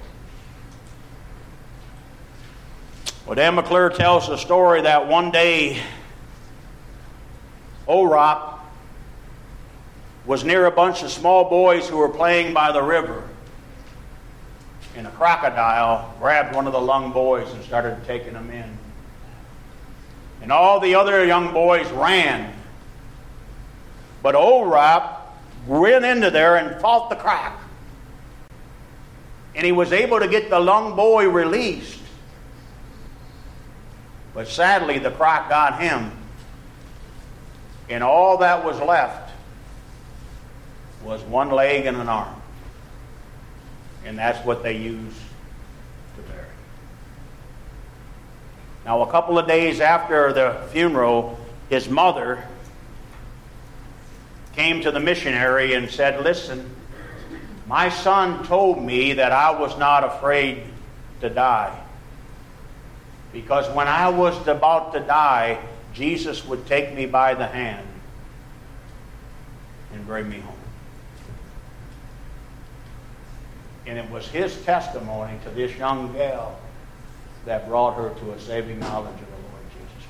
Well, 3.26 3.36
Dan 3.36 3.54
McClure 3.54 3.90
tells 3.90 4.28
the 4.28 4.38
story 4.38 4.80
that 4.82 5.06
one 5.08 5.30
day 5.30 5.80
Orop 7.86 8.53
was 10.26 10.44
near 10.44 10.66
a 10.66 10.70
bunch 10.70 11.02
of 11.02 11.10
small 11.10 11.48
boys 11.48 11.88
who 11.88 11.96
were 11.96 12.08
playing 12.08 12.54
by 12.54 12.72
the 12.72 12.82
river. 12.82 13.28
And 14.96 15.06
a 15.06 15.10
crocodile 15.10 16.14
grabbed 16.18 16.54
one 16.54 16.66
of 16.66 16.72
the 16.72 16.80
young 16.80 17.12
boys 17.12 17.52
and 17.52 17.62
started 17.64 18.04
taking 18.06 18.34
him 18.34 18.50
in. 18.50 18.78
And 20.40 20.52
all 20.52 20.80
the 20.80 20.94
other 20.94 21.24
young 21.24 21.52
boys 21.52 21.90
ran 21.90 22.54
but 24.24 24.34
Orap 24.34 25.18
went 25.66 26.02
into 26.02 26.30
there 26.30 26.56
and 26.56 26.80
fought 26.80 27.10
the 27.10 27.16
croc. 27.16 27.60
And 29.54 29.66
he 29.66 29.70
was 29.70 29.92
able 29.92 30.18
to 30.18 30.26
get 30.26 30.48
the 30.48 30.58
lung 30.58 30.96
boy 30.96 31.28
released. 31.28 32.00
But 34.32 34.48
sadly, 34.48 34.98
the 34.98 35.10
croc 35.10 35.50
got 35.50 35.78
him. 35.78 36.10
And 37.90 38.02
all 38.02 38.38
that 38.38 38.64
was 38.64 38.80
left 38.80 39.23
was 41.04 41.22
one 41.22 41.50
leg 41.50 41.86
and 41.86 41.96
an 41.96 42.08
arm. 42.08 42.34
And 44.04 44.18
that's 44.18 44.44
what 44.44 44.62
they 44.62 44.76
used 44.76 45.16
to 46.16 46.22
bury. 46.22 46.46
Now, 48.84 49.02
a 49.02 49.10
couple 49.10 49.38
of 49.38 49.46
days 49.46 49.80
after 49.80 50.32
the 50.32 50.66
funeral, 50.70 51.38
his 51.68 51.88
mother 51.88 52.44
came 54.54 54.80
to 54.82 54.90
the 54.90 55.00
missionary 55.00 55.74
and 55.74 55.90
said, 55.90 56.22
Listen, 56.22 56.74
my 57.66 57.88
son 57.88 58.44
told 58.44 58.82
me 58.82 59.14
that 59.14 59.32
I 59.32 59.58
was 59.58 59.76
not 59.78 60.04
afraid 60.04 60.62
to 61.20 61.30
die. 61.30 61.78
Because 63.32 63.68
when 63.74 63.88
I 63.88 64.10
was 64.10 64.46
about 64.46 64.92
to 64.92 65.00
die, 65.00 65.58
Jesus 65.92 66.44
would 66.46 66.66
take 66.66 66.94
me 66.94 67.06
by 67.06 67.34
the 67.34 67.46
hand 67.46 67.86
and 69.92 70.06
bring 70.06 70.28
me 70.28 70.40
home. 70.40 70.53
And 73.86 73.98
it 73.98 74.08
was 74.10 74.26
his 74.26 74.62
testimony 74.64 75.38
to 75.44 75.50
this 75.50 75.76
young 75.76 76.12
gal 76.14 76.58
that 77.44 77.68
brought 77.68 77.94
her 77.96 78.08
to 78.08 78.32
a 78.32 78.40
saving 78.40 78.78
knowledge 78.80 79.12
of 79.12 79.26
the 79.26 79.50
Lord 79.50 79.64
Jesus 79.72 80.06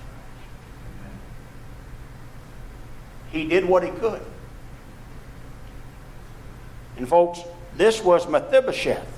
Christ. 1.01 1.19
He 3.33 3.49
did 3.49 3.65
what 3.65 3.83
he 3.83 3.91
could. 3.91 4.23
And, 6.97 7.09
folks, 7.09 7.41
this 7.77 8.03
was 8.03 8.29
Mephibosheth. 8.29 9.11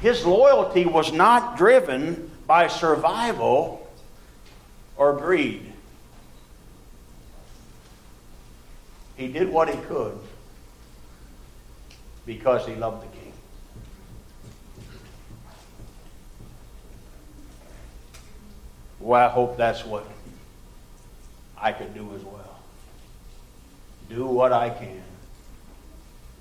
His 0.00 0.24
loyalty 0.24 0.86
was 0.86 1.12
not 1.12 1.56
driven 1.56 2.30
by 2.46 2.68
survival 2.68 3.90
or 4.96 5.14
greed. 5.14 5.72
He 9.16 9.26
did 9.26 9.48
what 9.48 9.68
he 9.68 9.76
could 9.88 10.16
because 12.28 12.66
he 12.66 12.74
loved 12.74 13.02
the 13.02 13.16
king. 13.16 13.32
Well, 19.00 19.26
I 19.26 19.32
hope 19.32 19.56
that's 19.56 19.82
what 19.86 20.06
I 21.56 21.72
could 21.72 21.94
do 21.94 22.14
as 22.14 22.22
well. 22.22 22.60
Do 24.10 24.26
what 24.26 24.52
I 24.52 24.68
can 24.68 25.00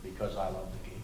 because 0.03 0.35
I 0.35 0.49
love 0.49 0.67
the 0.73 0.89
king. 0.89 1.01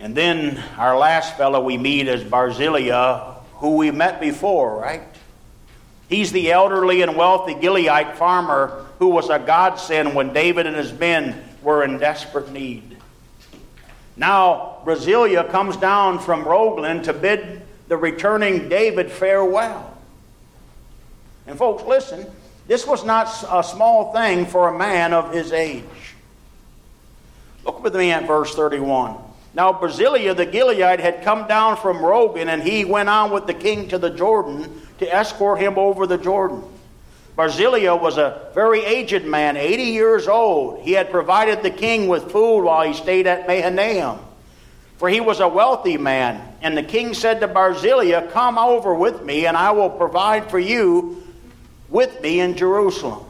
And 0.00 0.16
then 0.16 0.58
our 0.76 0.98
last 0.98 1.36
fellow 1.36 1.62
we 1.62 1.78
meet 1.78 2.08
is 2.08 2.24
Barzillai, 2.24 3.36
who 3.58 3.76
we 3.76 3.92
met 3.92 4.20
before, 4.20 4.80
right? 4.80 5.02
He's 6.08 6.32
the 6.32 6.50
elderly 6.50 7.02
and 7.02 7.16
wealthy 7.16 7.54
Gileadite 7.54 8.16
farmer 8.16 8.85
who 8.98 9.08
was 9.08 9.28
a 9.28 9.38
godsend 9.38 10.14
when 10.14 10.32
David 10.32 10.66
and 10.66 10.76
his 10.76 10.92
men 10.92 11.42
were 11.62 11.84
in 11.84 11.98
desperate 11.98 12.50
need. 12.50 12.96
Now, 14.16 14.78
Barzillai 14.84 15.42
comes 15.50 15.76
down 15.76 16.18
from 16.18 16.44
Rogelim 16.44 17.04
to 17.04 17.12
bid 17.12 17.62
the 17.88 17.96
returning 17.96 18.68
David 18.68 19.10
farewell. 19.10 19.96
And, 21.46 21.58
folks, 21.58 21.82
listen, 21.84 22.26
this 22.66 22.86
was 22.86 23.04
not 23.04 23.28
a 23.50 23.62
small 23.62 24.12
thing 24.12 24.46
for 24.46 24.68
a 24.68 24.78
man 24.78 25.12
of 25.12 25.32
his 25.32 25.52
age. 25.52 25.84
Look 27.64 27.82
with 27.82 27.94
me 27.94 28.10
at 28.10 28.26
verse 28.26 28.54
31. 28.54 29.16
Now, 29.54 29.72
Barzillai 29.72 30.32
the 30.34 30.46
Gilead 30.46 31.00
had 31.00 31.22
come 31.22 31.46
down 31.46 31.76
from 31.76 31.98
Rogelim, 31.98 32.46
and 32.46 32.62
he 32.62 32.84
went 32.84 33.08
on 33.08 33.30
with 33.30 33.46
the 33.46 33.54
king 33.54 33.88
to 33.88 33.98
the 33.98 34.10
Jordan 34.10 34.82
to 34.98 35.14
escort 35.14 35.60
him 35.60 35.78
over 35.78 36.06
the 36.06 36.18
Jordan. 36.18 36.62
Barzillai 37.36 37.92
was 37.92 38.16
a 38.16 38.48
very 38.54 38.82
aged 38.82 39.26
man, 39.26 39.58
80 39.58 39.82
years 39.82 40.26
old. 40.26 40.80
He 40.80 40.92
had 40.92 41.10
provided 41.10 41.62
the 41.62 41.70
king 41.70 42.08
with 42.08 42.32
food 42.32 42.62
while 42.62 42.86
he 42.86 42.94
stayed 42.94 43.26
at 43.26 43.46
Mahanaim, 43.46 44.18
for 44.96 45.10
he 45.10 45.20
was 45.20 45.40
a 45.40 45.48
wealthy 45.48 45.98
man. 45.98 46.40
And 46.62 46.76
the 46.76 46.82
king 46.82 47.12
said 47.12 47.40
to 47.40 47.48
Barzillai, 47.48 48.28
Come 48.28 48.56
over 48.56 48.94
with 48.94 49.22
me, 49.22 49.46
and 49.46 49.54
I 49.54 49.72
will 49.72 49.90
provide 49.90 50.50
for 50.50 50.58
you 50.58 51.22
with 51.90 52.22
me 52.22 52.40
in 52.40 52.56
Jerusalem. 52.56 53.26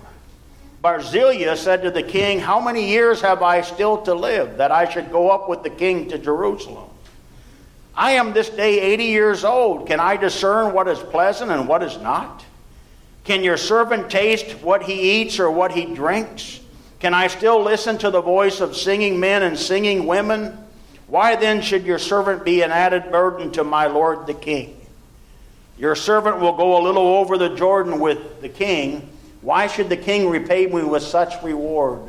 Barzillai 0.82 1.57
said 1.57 1.82
to 1.82 1.90
the 1.90 2.04
king, 2.04 2.38
How 2.38 2.61
many 2.61 2.88
years 2.88 3.20
have 3.22 3.42
I 3.42 3.62
still 3.62 4.02
to 4.02 4.14
live 4.14 4.59
that 4.59 4.70
I 4.70 4.88
should 4.88 5.11
go 5.11 5.30
up 5.30 5.48
with 5.48 5.64
the 5.64 5.70
king 5.70 6.09
to 6.11 6.18
Jerusalem? 6.18 6.88
I 7.92 8.12
am 8.12 8.32
this 8.34 8.50
day 8.50 8.78
80 8.78 9.04
years 9.04 9.44
old. 9.44 9.88
Can 9.88 9.98
I 9.98 10.16
discern 10.16 10.72
what 10.72 10.86
is 10.86 11.00
pleasant 11.00 11.50
and 11.50 11.66
what 11.66 11.82
is 11.82 11.98
not? 11.98 12.44
Can 13.26 13.42
your 13.42 13.56
servant 13.56 14.08
taste 14.08 14.52
what 14.62 14.84
he 14.84 15.20
eats 15.20 15.40
or 15.40 15.50
what 15.50 15.72
he 15.72 15.84
drinks? 15.84 16.60
Can 17.00 17.12
I 17.12 17.26
still 17.26 17.60
listen 17.60 17.98
to 17.98 18.10
the 18.10 18.22
voice 18.22 18.60
of 18.60 18.76
singing 18.76 19.18
men 19.18 19.42
and 19.42 19.58
singing 19.58 20.06
women? 20.06 20.56
Why 21.08 21.34
then 21.34 21.60
should 21.60 21.84
your 21.84 21.98
servant 21.98 22.44
be 22.44 22.62
an 22.62 22.70
added 22.70 23.10
burden 23.10 23.50
to 23.52 23.64
my 23.64 23.88
lord 23.88 24.28
the 24.28 24.34
king? 24.34 24.80
Your 25.76 25.96
servant 25.96 26.38
will 26.38 26.56
go 26.56 26.80
a 26.80 26.84
little 26.84 27.02
over 27.02 27.36
the 27.36 27.54
Jordan 27.56 27.98
with 27.98 28.40
the 28.40 28.48
king. 28.48 29.10
Why 29.42 29.66
should 29.66 29.88
the 29.88 29.96
king 29.96 30.30
repay 30.30 30.66
me 30.66 30.84
with 30.84 31.02
such 31.02 31.42
reward? 31.42 32.02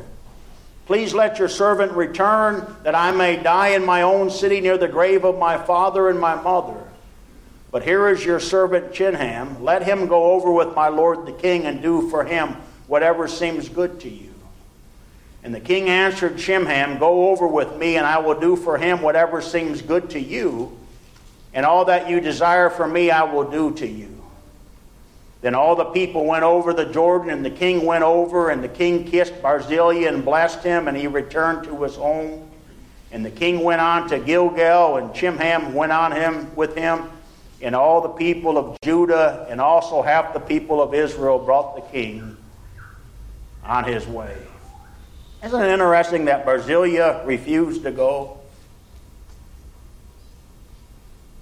Please 0.86 1.12
let 1.14 1.40
your 1.40 1.48
servant 1.48 1.92
return 1.92 2.76
that 2.84 2.94
I 2.94 3.10
may 3.10 3.42
die 3.42 3.70
in 3.70 3.84
my 3.84 4.02
own 4.02 4.30
city 4.30 4.60
near 4.60 4.78
the 4.78 4.88
grave 4.88 5.24
of 5.24 5.36
my 5.36 5.58
father 5.58 6.08
and 6.08 6.18
my 6.18 6.40
mother. 6.40 6.87
But 7.70 7.82
here 7.82 8.08
is 8.08 8.24
your 8.24 8.40
servant 8.40 8.92
Chimham. 8.92 9.60
Let 9.60 9.82
him 9.82 10.06
go 10.06 10.32
over 10.32 10.50
with 10.50 10.74
my 10.74 10.88
lord 10.88 11.26
the 11.26 11.32
king 11.32 11.66
and 11.66 11.82
do 11.82 12.08
for 12.08 12.24
him 12.24 12.56
whatever 12.86 13.28
seems 13.28 13.68
good 13.68 14.00
to 14.00 14.08
you. 14.08 14.34
And 15.42 15.54
the 15.54 15.60
king 15.60 15.88
answered 15.88 16.36
Chimham, 16.36 16.98
Go 16.98 17.28
over 17.30 17.46
with 17.46 17.76
me, 17.76 17.96
and 17.96 18.06
I 18.06 18.18
will 18.18 18.38
do 18.40 18.56
for 18.56 18.78
him 18.78 19.02
whatever 19.02 19.42
seems 19.42 19.82
good 19.82 20.10
to 20.10 20.20
you 20.20 20.78
and 21.54 21.64
all 21.64 21.86
that 21.86 22.08
you 22.08 22.20
desire 22.20 22.70
for 22.70 22.86
me 22.86 23.10
I 23.10 23.22
will 23.22 23.50
do 23.50 23.72
to 23.74 23.86
you. 23.86 24.14
Then 25.40 25.54
all 25.54 25.76
the 25.76 25.86
people 25.86 26.24
went 26.24 26.42
over 26.42 26.72
the 26.72 26.84
Jordan, 26.84 27.30
and 27.30 27.44
the 27.44 27.50
king 27.50 27.84
went 27.86 28.02
over, 28.02 28.50
and 28.50 28.62
the 28.62 28.68
king 28.68 29.04
kissed 29.04 29.40
Barzillai 29.40 30.06
and 30.06 30.24
blessed 30.24 30.64
him, 30.64 30.88
and 30.88 30.96
he 30.96 31.06
returned 31.06 31.64
to 31.64 31.82
his 31.82 31.94
home. 31.94 32.48
And 33.12 33.24
the 33.24 33.30
king 33.30 33.60
went 33.60 33.80
on 33.80 34.08
to 34.08 34.18
Gilgal, 34.18 34.96
and 34.96 35.14
Chimham 35.14 35.74
went 35.74 35.92
on 35.92 36.12
him 36.12 36.54
with 36.56 36.76
him, 36.76 37.08
and 37.60 37.74
all 37.74 38.00
the 38.00 38.08
people 38.08 38.56
of 38.56 38.76
Judah, 38.82 39.46
and 39.50 39.60
also 39.60 40.02
half 40.02 40.32
the 40.32 40.40
people 40.40 40.80
of 40.80 40.94
Israel 40.94 41.38
brought 41.38 41.74
the 41.74 41.82
king 41.92 42.36
on 43.64 43.84
his 43.84 44.06
way. 44.06 44.36
Isn't 45.44 45.60
it 45.60 45.70
interesting 45.70 46.24
that 46.26 46.44
Barzillai 46.44 47.24
refused 47.24 47.82
to 47.84 47.90
go? 47.90 48.38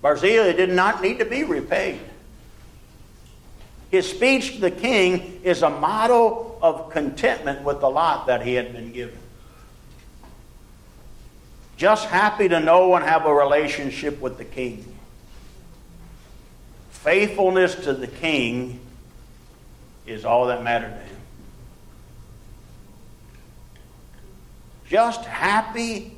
Barzillai 0.02 0.52
did 0.52 0.70
not 0.70 1.02
need 1.02 1.18
to 1.18 1.24
be 1.24 1.44
repaid. 1.44 2.00
His 3.90 4.08
speech 4.08 4.54
to 4.54 4.60
the 4.60 4.70
king 4.70 5.40
is 5.42 5.62
a 5.62 5.70
model 5.70 6.58
of 6.60 6.90
contentment 6.90 7.62
with 7.62 7.80
the 7.80 7.88
lot 7.88 8.26
that 8.26 8.44
he 8.44 8.54
had 8.54 8.72
been 8.72 8.92
given. 8.92 9.18
Just 11.76 12.06
happy 12.06 12.48
to 12.48 12.58
know 12.58 12.94
and 12.94 13.04
have 13.04 13.26
a 13.26 13.32
relationship 13.32 14.20
with 14.20 14.38
the 14.38 14.44
king. 14.44 14.95
Faithfulness 17.07 17.76
to 17.76 17.92
the 17.92 18.09
king 18.09 18.80
is 20.09 20.24
all 20.24 20.48
that 20.48 20.64
mattered 20.64 20.90
to 20.90 21.04
him. 21.04 21.16
Just 24.88 25.24
happy 25.24 26.16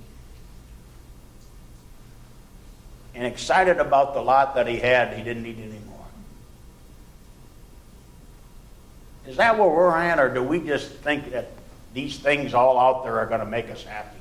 and 3.14 3.26
excited 3.26 3.76
about 3.76 4.14
the 4.14 4.22
lot 4.22 4.54
that 4.54 4.66
he 4.66 4.78
had, 4.78 5.14
he 5.14 5.22
didn't 5.22 5.42
need 5.42 5.58
anymore. 5.58 6.06
Is 9.26 9.36
that 9.36 9.58
where 9.58 9.68
we're 9.68 9.94
at, 9.94 10.18
or 10.18 10.32
do 10.32 10.42
we 10.42 10.58
just 10.58 10.90
think 10.90 11.32
that 11.32 11.50
these 11.92 12.18
things 12.18 12.54
all 12.54 12.78
out 12.78 13.04
there 13.04 13.18
are 13.18 13.26
going 13.26 13.40
to 13.40 13.46
make 13.46 13.70
us 13.70 13.82
happy? 13.84 14.17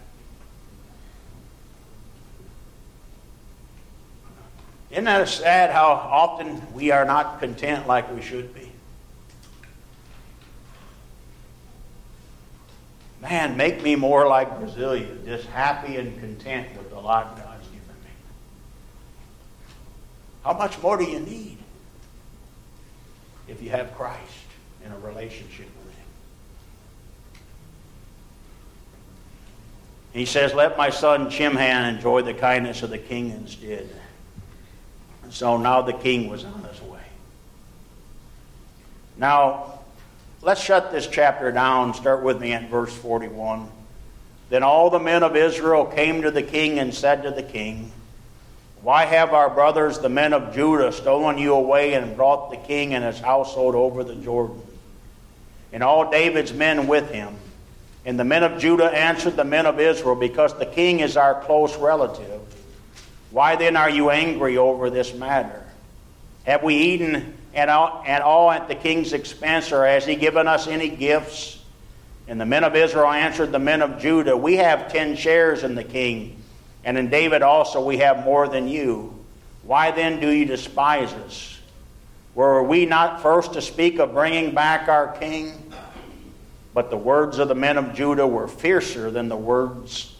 Isn't 4.97 5.05
that 5.05 5.29
sad 5.29 5.69
how 5.69 5.89
often 5.89 6.59
we 6.73 6.89
are 6.89 7.05
not 7.05 7.39
content 7.39 7.85
like 7.85 8.11
we 8.11 8.19
should 8.19 8.51
be? 8.55 8.71
Man, 13.21 13.55
make 13.55 13.83
me 13.83 13.95
more 13.95 14.27
like 14.27 14.49
Barzillai, 14.59 15.05
just 15.23 15.45
happy 15.49 15.97
and 15.97 16.19
content 16.19 16.75
with 16.75 16.89
the 16.89 16.99
lot 16.99 17.37
God's 17.37 17.67
given 17.67 17.95
me. 18.03 18.09
how 20.43 20.53
much 20.53 20.81
more 20.81 20.97
do 20.97 21.03
you 21.03 21.19
need 21.19 21.59
if 23.47 23.61
you 23.61 23.69
have 23.69 23.93
Christ 23.93 24.17
in 24.83 24.91
a 24.91 24.97
relationship 24.97 25.67
with 25.85 25.93
Him. 25.93 26.05
He 30.13 30.25
says, 30.25 30.55
Let 30.55 30.75
my 30.75 30.89
son 30.89 31.29
Chimham 31.29 31.93
enjoy 31.93 32.23
the 32.23 32.33
kindness 32.33 32.81
of 32.81 32.89
the 32.89 32.97
king 32.97 33.29
instead. 33.29 33.87
And 35.27 35.33
so 35.33 35.57
now 35.57 35.81
the 35.81 35.91
king 35.91 36.29
was 36.29 36.45
on 36.45 36.63
his 36.63 36.81
way. 36.83 37.01
Now, 39.17 39.79
let's 40.41 40.61
shut 40.61 40.89
this 40.89 41.05
chapter 41.05 41.51
down. 41.51 41.93
Start 41.93 42.23
with 42.23 42.39
me 42.39 42.53
at 42.53 42.69
verse 42.69 42.95
41. 42.95 43.67
Then 44.49 44.63
all 44.63 44.89
the 44.89 45.01
men 45.01 45.23
of 45.23 45.35
Israel 45.35 45.83
came 45.83 46.21
to 46.21 46.31
the 46.31 46.43
king 46.43 46.79
and 46.79 46.93
said 46.93 47.23
to 47.23 47.31
the 47.31 47.43
king, 47.43 47.91
Why 48.81 49.03
have 49.03 49.33
our 49.33 49.49
brothers, 49.49 49.99
the 49.99 50.07
men 50.07 50.31
of 50.31 50.55
Judah, 50.55 50.93
stolen 50.93 51.37
you 51.37 51.55
away 51.55 51.95
and 51.95 52.15
brought 52.15 52.49
the 52.49 52.55
king 52.55 52.93
and 52.93 53.03
his 53.03 53.19
household 53.19 53.75
over 53.75 54.05
the 54.05 54.15
Jordan? 54.15 54.61
And 55.73 55.83
all 55.83 56.09
David's 56.09 56.53
men 56.53 56.87
with 56.87 57.11
him. 57.11 57.35
And 58.05 58.17
the 58.17 58.23
men 58.23 58.43
of 58.43 58.61
Judah 58.61 58.85
answered 58.85 59.35
the 59.35 59.43
men 59.43 59.65
of 59.65 59.81
Israel, 59.81 60.15
Because 60.15 60.57
the 60.57 60.65
king 60.65 61.01
is 61.01 61.17
our 61.17 61.41
close 61.41 61.75
relative. 61.75 62.46
Why 63.37 63.55
then 63.55 63.77
are 63.77 63.87
you 63.87 64.09
angry 64.09 64.57
over 64.57 64.89
this 64.89 65.13
matter? 65.13 65.63
Have 66.47 66.63
we 66.63 66.73
eaten 66.73 67.35
at 67.53 67.69
all, 67.69 68.01
at 68.03 68.23
all 68.23 68.49
at 68.49 68.67
the 68.67 68.73
king's 68.73 69.13
expense, 69.13 69.71
or 69.71 69.85
has 69.85 70.07
he 70.07 70.15
given 70.15 70.47
us 70.47 70.65
any 70.65 70.89
gifts? 70.89 71.63
And 72.27 72.41
the 72.41 72.47
men 72.47 72.63
of 72.63 72.75
Israel 72.75 73.11
answered 73.11 73.51
the 73.51 73.59
men 73.59 73.83
of 73.83 73.99
Judah, 73.99 74.35
We 74.35 74.55
have 74.55 74.91
ten 74.91 75.15
shares 75.15 75.63
in 75.63 75.75
the 75.75 75.83
king, 75.83 76.41
and 76.83 76.97
in 76.97 77.11
David 77.11 77.43
also 77.43 77.85
we 77.85 77.97
have 77.97 78.25
more 78.25 78.47
than 78.47 78.67
you. 78.67 79.13
Why 79.61 79.91
then 79.91 80.19
do 80.19 80.31
you 80.31 80.45
despise 80.45 81.13
us? 81.13 81.59
Were 82.33 82.63
we 82.63 82.87
not 82.87 83.21
first 83.21 83.53
to 83.53 83.61
speak 83.61 83.99
of 83.99 84.13
bringing 84.13 84.55
back 84.55 84.87
our 84.87 85.15
king? 85.15 85.71
But 86.73 86.89
the 86.89 86.97
words 86.97 87.37
of 87.37 87.49
the 87.49 87.55
men 87.55 87.77
of 87.77 87.93
Judah 87.93 88.25
were 88.25 88.47
fiercer 88.47 89.11
than 89.11 89.29
the 89.29 89.37
words 89.37 90.15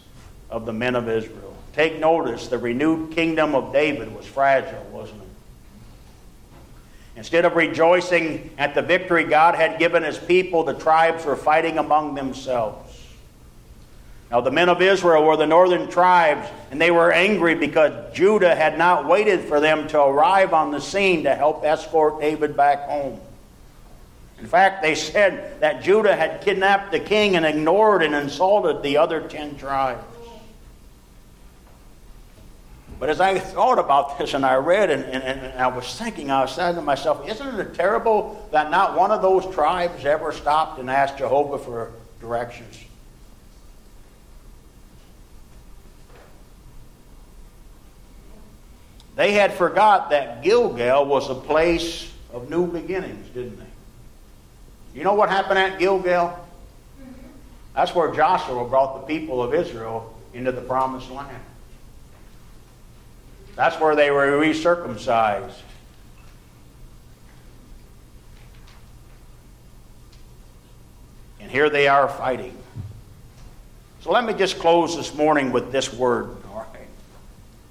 of 0.48 0.66
the 0.66 0.72
men 0.72 0.94
of 0.94 1.08
Israel. 1.08 1.47
Take 1.78 2.00
notice, 2.00 2.48
the 2.48 2.58
renewed 2.58 3.12
kingdom 3.12 3.54
of 3.54 3.72
David 3.72 4.12
was 4.12 4.26
fragile, 4.26 4.84
wasn't 4.90 5.22
it? 5.22 5.28
Instead 7.14 7.44
of 7.44 7.54
rejoicing 7.54 8.50
at 8.58 8.74
the 8.74 8.82
victory 8.82 9.22
God 9.22 9.54
had 9.54 9.78
given 9.78 10.02
his 10.02 10.18
people, 10.18 10.64
the 10.64 10.74
tribes 10.74 11.24
were 11.24 11.36
fighting 11.36 11.78
among 11.78 12.16
themselves. 12.16 13.00
Now, 14.28 14.40
the 14.40 14.50
men 14.50 14.68
of 14.68 14.82
Israel 14.82 15.22
were 15.22 15.36
the 15.36 15.46
northern 15.46 15.88
tribes, 15.88 16.48
and 16.72 16.80
they 16.80 16.90
were 16.90 17.12
angry 17.12 17.54
because 17.54 18.12
Judah 18.12 18.56
had 18.56 18.76
not 18.76 19.06
waited 19.06 19.42
for 19.42 19.60
them 19.60 19.86
to 19.86 20.02
arrive 20.02 20.52
on 20.52 20.72
the 20.72 20.80
scene 20.80 21.22
to 21.22 21.34
help 21.36 21.64
escort 21.64 22.20
David 22.20 22.56
back 22.56 22.88
home. 22.88 23.20
In 24.40 24.48
fact, 24.48 24.82
they 24.82 24.96
said 24.96 25.60
that 25.60 25.84
Judah 25.84 26.16
had 26.16 26.40
kidnapped 26.40 26.90
the 26.90 26.98
king 26.98 27.36
and 27.36 27.46
ignored 27.46 28.02
and 28.02 28.16
insulted 28.16 28.82
the 28.82 28.96
other 28.96 29.20
ten 29.20 29.56
tribes. 29.56 30.02
But 32.98 33.10
as 33.10 33.20
I 33.20 33.38
thought 33.38 33.78
about 33.78 34.18
this 34.18 34.34
and 34.34 34.44
I 34.44 34.56
read 34.56 34.90
and, 34.90 35.04
and, 35.04 35.22
and, 35.22 35.60
I 35.60 35.68
was 35.68 35.96
thinking, 35.96 36.30
I 36.30 36.42
was 36.42 36.52
saying 36.52 36.74
to 36.74 36.82
myself, 36.82 37.28
isn't 37.28 37.60
it 37.60 37.74
terrible 37.74 38.48
that 38.50 38.70
not 38.70 38.96
one 38.96 39.12
of 39.12 39.22
those 39.22 39.46
tribes 39.54 40.04
ever 40.04 40.32
stopped 40.32 40.80
and 40.80 40.90
asked 40.90 41.18
Jehovah 41.18 41.58
for 41.58 41.92
directions? 42.20 42.84
They 49.14 49.32
had 49.32 49.52
forgot 49.52 50.10
that 50.10 50.42
Gilgal 50.42 51.06
was 51.06 51.28
a 51.30 51.34
place 51.34 52.12
of 52.32 52.50
new 52.50 52.66
beginnings, 52.66 53.28
didn't 53.30 53.58
they? 53.58 54.98
You 54.98 55.04
know 55.04 55.14
what 55.14 55.28
happened 55.28 55.58
at 55.58 55.78
Gilgal? 55.78 56.46
That's 57.74 57.94
where 57.94 58.12
Joshua 58.12 58.64
brought 58.64 59.00
the 59.00 59.06
people 59.06 59.40
of 59.40 59.54
Israel 59.54 60.16
into 60.34 60.50
the 60.50 60.60
promised 60.60 61.10
land. 61.10 61.42
That's 63.58 63.80
where 63.80 63.96
they 63.96 64.12
were 64.12 64.38
recircumcised. 64.38 65.50
And 71.40 71.50
here 71.50 71.68
they 71.68 71.88
are 71.88 72.08
fighting. 72.08 72.56
So 74.02 74.12
let 74.12 74.24
me 74.24 74.32
just 74.32 74.60
close 74.60 74.96
this 74.96 75.12
morning 75.12 75.50
with 75.50 75.72
this 75.72 75.92
word, 75.92 76.36
all 76.52 76.68
right? 76.72 76.86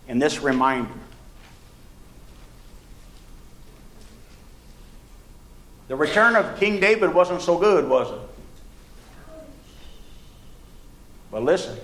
And 0.09 0.21
this 0.21 0.41
reminder. 0.41 0.91
The 5.87 5.95
return 5.95 6.35
of 6.35 6.59
King 6.59 6.81
David 6.81 7.13
wasn't 7.13 7.41
so 7.41 7.57
good, 7.57 7.87
was 7.87 8.11
it? 8.11 8.19
But 11.31 11.43
listen, 11.43 11.77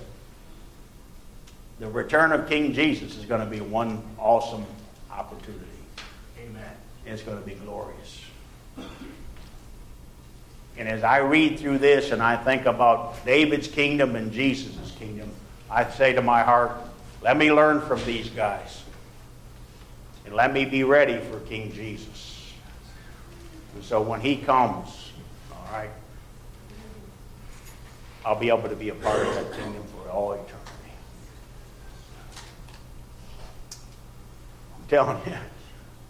the 1.84 1.90
return 1.90 2.32
of 2.32 2.48
King 2.48 2.72
Jesus 2.72 3.18
is 3.18 3.26
going 3.26 3.42
to 3.42 3.46
be 3.46 3.60
one 3.60 4.02
awesome 4.18 4.64
opportunity. 5.12 5.66
Amen. 6.42 6.72
It's 7.04 7.20
going 7.20 7.38
to 7.38 7.44
be 7.44 7.56
glorious. 7.56 8.24
And 10.78 10.88
as 10.88 11.04
I 11.04 11.18
read 11.18 11.58
through 11.58 11.76
this 11.76 12.10
and 12.10 12.22
I 12.22 12.36
think 12.36 12.64
about 12.64 13.22
David's 13.26 13.68
kingdom 13.68 14.16
and 14.16 14.32
Jesus' 14.32 14.92
kingdom, 14.98 15.30
I 15.70 15.90
say 15.90 16.14
to 16.14 16.22
my 16.22 16.42
heart, 16.42 16.72
let 17.20 17.36
me 17.36 17.52
learn 17.52 17.82
from 17.82 18.02
these 18.06 18.30
guys. 18.30 18.82
And 20.24 20.34
let 20.34 20.54
me 20.54 20.64
be 20.64 20.84
ready 20.84 21.18
for 21.18 21.38
King 21.40 21.70
Jesus. 21.70 22.54
And 23.74 23.84
so 23.84 24.00
when 24.00 24.22
he 24.22 24.36
comes, 24.36 25.10
all 25.52 25.68
right, 25.70 25.90
I'll 28.24 28.40
be 28.40 28.48
able 28.48 28.70
to 28.70 28.76
be 28.76 28.88
a 28.88 28.94
part 28.94 29.18
of 29.18 29.34
that 29.34 29.52
kingdom 29.52 29.82
for 29.92 30.10
all 30.10 30.32
eternity. 30.32 30.60
I'm 34.73 34.73
telling 34.88 35.20
you, 35.26 35.36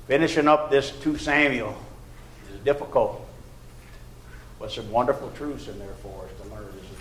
finishing 0.06 0.48
up 0.48 0.70
this 0.70 0.90
2 1.00 1.18
Samuel 1.18 1.76
is 2.52 2.60
difficult. 2.60 3.20
But 4.58 4.70
some 4.72 4.90
wonderful 4.90 5.30
truths 5.32 5.68
in 5.68 5.78
there 5.78 5.94
for 6.02 6.24
us 6.24 6.30
to 6.42 6.48
learn, 6.54 6.68
isn't 6.68 6.80
there? 6.80 6.98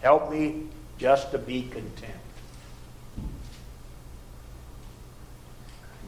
Help 0.00 0.30
me 0.30 0.66
just 0.98 1.30
to 1.32 1.38
be 1.38 1.62
content. 1.62 2.12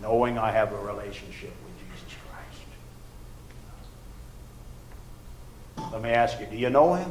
Knowing 0.01 0.39
I 0.39 0.53
have 0.53 0.73
a 0.73 0.79
relationship 0.79 1.53
with 1.65 1.79
Jesus 1.81 2.17
Christ. 5.77 5.93
Let 5.93 6.03
me 6.03 6.11
ask 6.11 6.39
you, 6.41 6.47
do 6.47 6.57
you 6.57 6.71
know 6.71 6.95
him? 6.95 7.11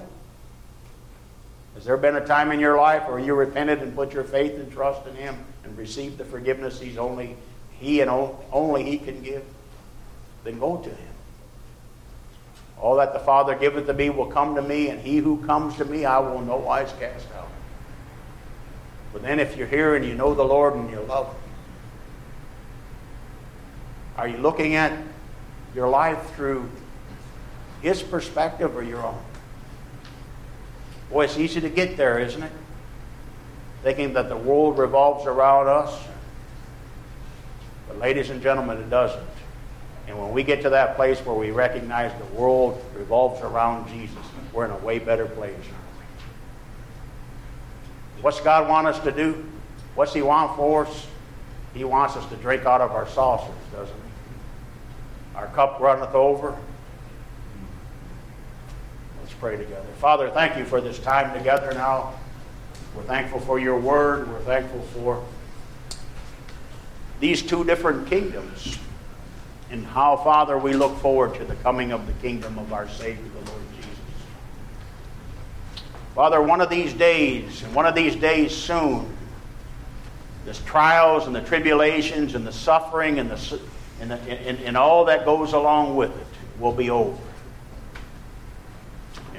Has 1.76 1.84
there 1.84 1.98
been 1.98 2.16
a 2.16 2.26
time 2.26 2.52
in 2.52 2.60
your 2.60 2.78
life 2.78 3.08
where 3.08 3.20
you 3.20 3.36
repented 3.36 3.82
and 3.82 3.94
put 3.94 4.14
your 4.14 4.24
faith 4.24 4.56
and 4.56 4.72
trust 4.72 5.06
in 5.08 5.16
Him 5.16 5.38
and 5.64 5.78
received 5.78 6.18
the 6.18 6.26
forgiveness 6.26 6.80
He's 6.80 6.98
only 6.98 7.36
He 7.80 8.02
and 8.02 8.10
only 8.10 8.84
He 8.84 8.98
can 8.98 9.22
give? 9.22 9.44
Then 10.44 10.60
go 10.60 10.78
to 10.78 10.90
Him. 10.90 11.16
All 12.80 12.96
that 12.98 13.14
the 13.14 13.20
Father 13.20 13.56
giveth 13.56 13.88
to 13.88 13.94
me 13.94 14.10
will 14.10 14.26
come 14.28 14.56
to 14.56 14.62
me, 14.62 14.90
and 14.90 15.00
he 15.00 15.18
who 15.18 15.44
comes 15.46 15.76
to 15.78 15.86
me 15.86 16.06
I 16.06 16.20
will 16.20 16.42
no 16.42 16.58
wise 16.58 16.94
cast 17.00 17.28
out. 17.38 17.50
But 19.14 19.22
then 19.22 19.40
if 19.40 19.56
you're 19.56 19.68
here 19.68 19.96
and 19.96 20.06
you 20.06 20.14
know 20.14 20.34
the 20.34 20.44
Lord 20.44 20.76
and 20.76 20.90
you 20.90 21.00
love 21.00 21.28
Him, 21.28 21.36
are 24.18 24.28
you 24.28 24.38
looking 24.38 24.76
at 24.76 24.92
your 25.74 25.90
life 25.90 26.36
through 26.36 26.70
His 27.82 28.04
perspective 28.04 28.76
or 28.76 28.84
your 28.84 29.06
own? 29.06 29.22
Boy, 31.16 31.24
it's 31.24 31.38
easy 31.38 31.62
to 31.62 31.70
get 31.70 31.96
there, 31.96 32.20
isn't 32.20 32.44
it? 32.44 32.52
Thinking 33.84 34.12
that 34.16 34.28
the 34.28 34.36
world 34.36 34.78
revolves 34.78 35.26
around 35.26 35.70
us. 35.70 35.98
But, 37.88 38.00
ladies 38.00 38.32
and 38.32 38.42
gentlemen, 38.42 38.80
it 38.80 38.90
doesn't. 38.90 39.24
And 40.10 40.20
when 40.20 40.34
we 40.34 40.44
get 40.44 40.62
to 40.64 40.72
that 40.72 40.98
place 40.98 41.18
where 41.20 41.34
we 41.34 41.52
recognize 41.52 42.12
the 42.20 42.38
world 42.38 42.84
revolves 42.94 43.42
around 43.42 43.88
Jesus, 43.88 44.26
we're 44.52 44.66
in 44.66 44.72
a 44.72 44.78
way 44.80 45.00
better 45.00 45.26
place. 45.26 45.56
What's 48.20 48.42
God 48.42 48.68
want 48.68 48.86
us 48.86 49.00
to 49.06 49.12
do? 49.14 49.46
What's 49.96 50.14
He 50.14 50.22
want 50.22 50.58
for 50.58 50.86
us? 50.86 51.08
He 51.74 51.86
wants 51.86 52.18
us 52.18 52.28
to 52.30 52.36
drink 52.36 52.66
out 52.66 52.82
of 52.82 52.92
our 52.92 53.08
saucers, 53.08 53.56
doesn't 53.72 53.96
He? 53.96 55.38
Our 55.38 55.48
cup 55.48 55.80
runneth 55.80 56.14
over 56.14 56.58
pray 59.40 59.58
together. 59.58 59.88
Father, 60.00 60.30
thank 60.30 60.58
you 60.58 60.66
for 60.66 60.82
this 60.82 61.00
time 61.00 61.38
together 61.38 61.74
now. 61.74 62.14
We're 62.96 63.04
thankful 63.04 63.40
for 63.42 63.60
your 63.60 63.78
word. 63.78 64.30
We're 64.30 64.40
thankful 64.42 64.82
for 64.94 65.24
these 67.20 67.42
two 67.42 67.64
different 67.64 68.08
kingdoms 68.08 68.78
and 69.72 69.86
how, 69.86 70.18
Father, 70.18 70.58
we 70.58 70.74
look 70.74 70.98
forward 71.00 71.36
to 71.36 71.46
the 71.46 71.56
coming 71.56 71.92
of 71.92 72.08
the 72.08 72.14
kingdom 72.14 72.58
of 72.60 72.72
our 72.72 72.88
Savior, 72.88 73.24
the 73.24 73.52
Lord 73.52 73.64
Jesus. 73.76 74.00
Father, 76.14 76.42
one 76.42 76.62
of 76.62 76.70
these 76.70 76.94
days, 76.94 77.64
and 77.64 77.74
one 77.74 77.86
of 77.86 77.96
these 77.96 78.16
days 78.16 78.56
soon, 78.56 79.16
the 80.46 80.54
trials 80.54 81.26
and 81.26 81.36
the 81.36 81.42
tribulations 81.42 82.36
and 82.36 82.46
the 82.46 82.52
suffering 82.52 83.20
and 83.20 83.30
the 83.30 83.60
and, 84.00 84.12
and, 84.12 84.60
and 84.60 84.78
all 84.78 85.06
that 85.06 85.26
goes 85.26 85.54
along 85.54 85.96
with 85.96 86.12
it 86.12 86.28
will 86.60 86.74
be 86.74 86.90
over. 86.90 87.18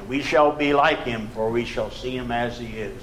We 0.09 0.22
shall 0.22 0.52
be 0.52 0.72
like 0.72 1.02
him, 1.04 1.28
for 1.28 1.50
we 1.50 1.64
shall 1.64 1.90
see 1.90 2.16
him 2.16 2.30
as 2.30 2.59
he 2.59 2.66
is. 2.66 3.02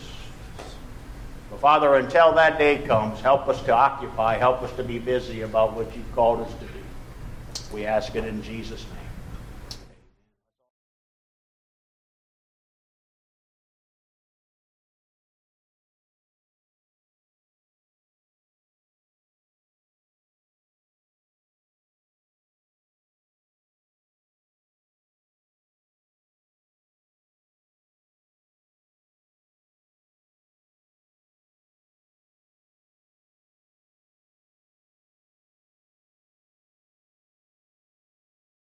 But 1.49 1.59
Father, 1.59 1.95
until 1.95 2.33
that 2.33 2.57
day 2.57 2.79
comes, 2.79 3.19
help 3.19 3.47
us 3.47 3.61
to 3.63 3.73
occupy, 3.73 4.37
help 4.37 4.61
us 4.61 4.71
to 4.77 4.83
be 4.83 4.99
busy 4.99 5.41
about 5.41 5.73
what 5.73 5.95
you've 5.95 6.11
called 6.15 6.41
us 6.41 6.53
to 6.53 6.65
do. 6.65 7.73
We 7.73 7.85
ask 7.85 8.15
it 8.15 8.25
in 8.25 8.41
Jesus' 8.41 8.85
name. 8.95 9.02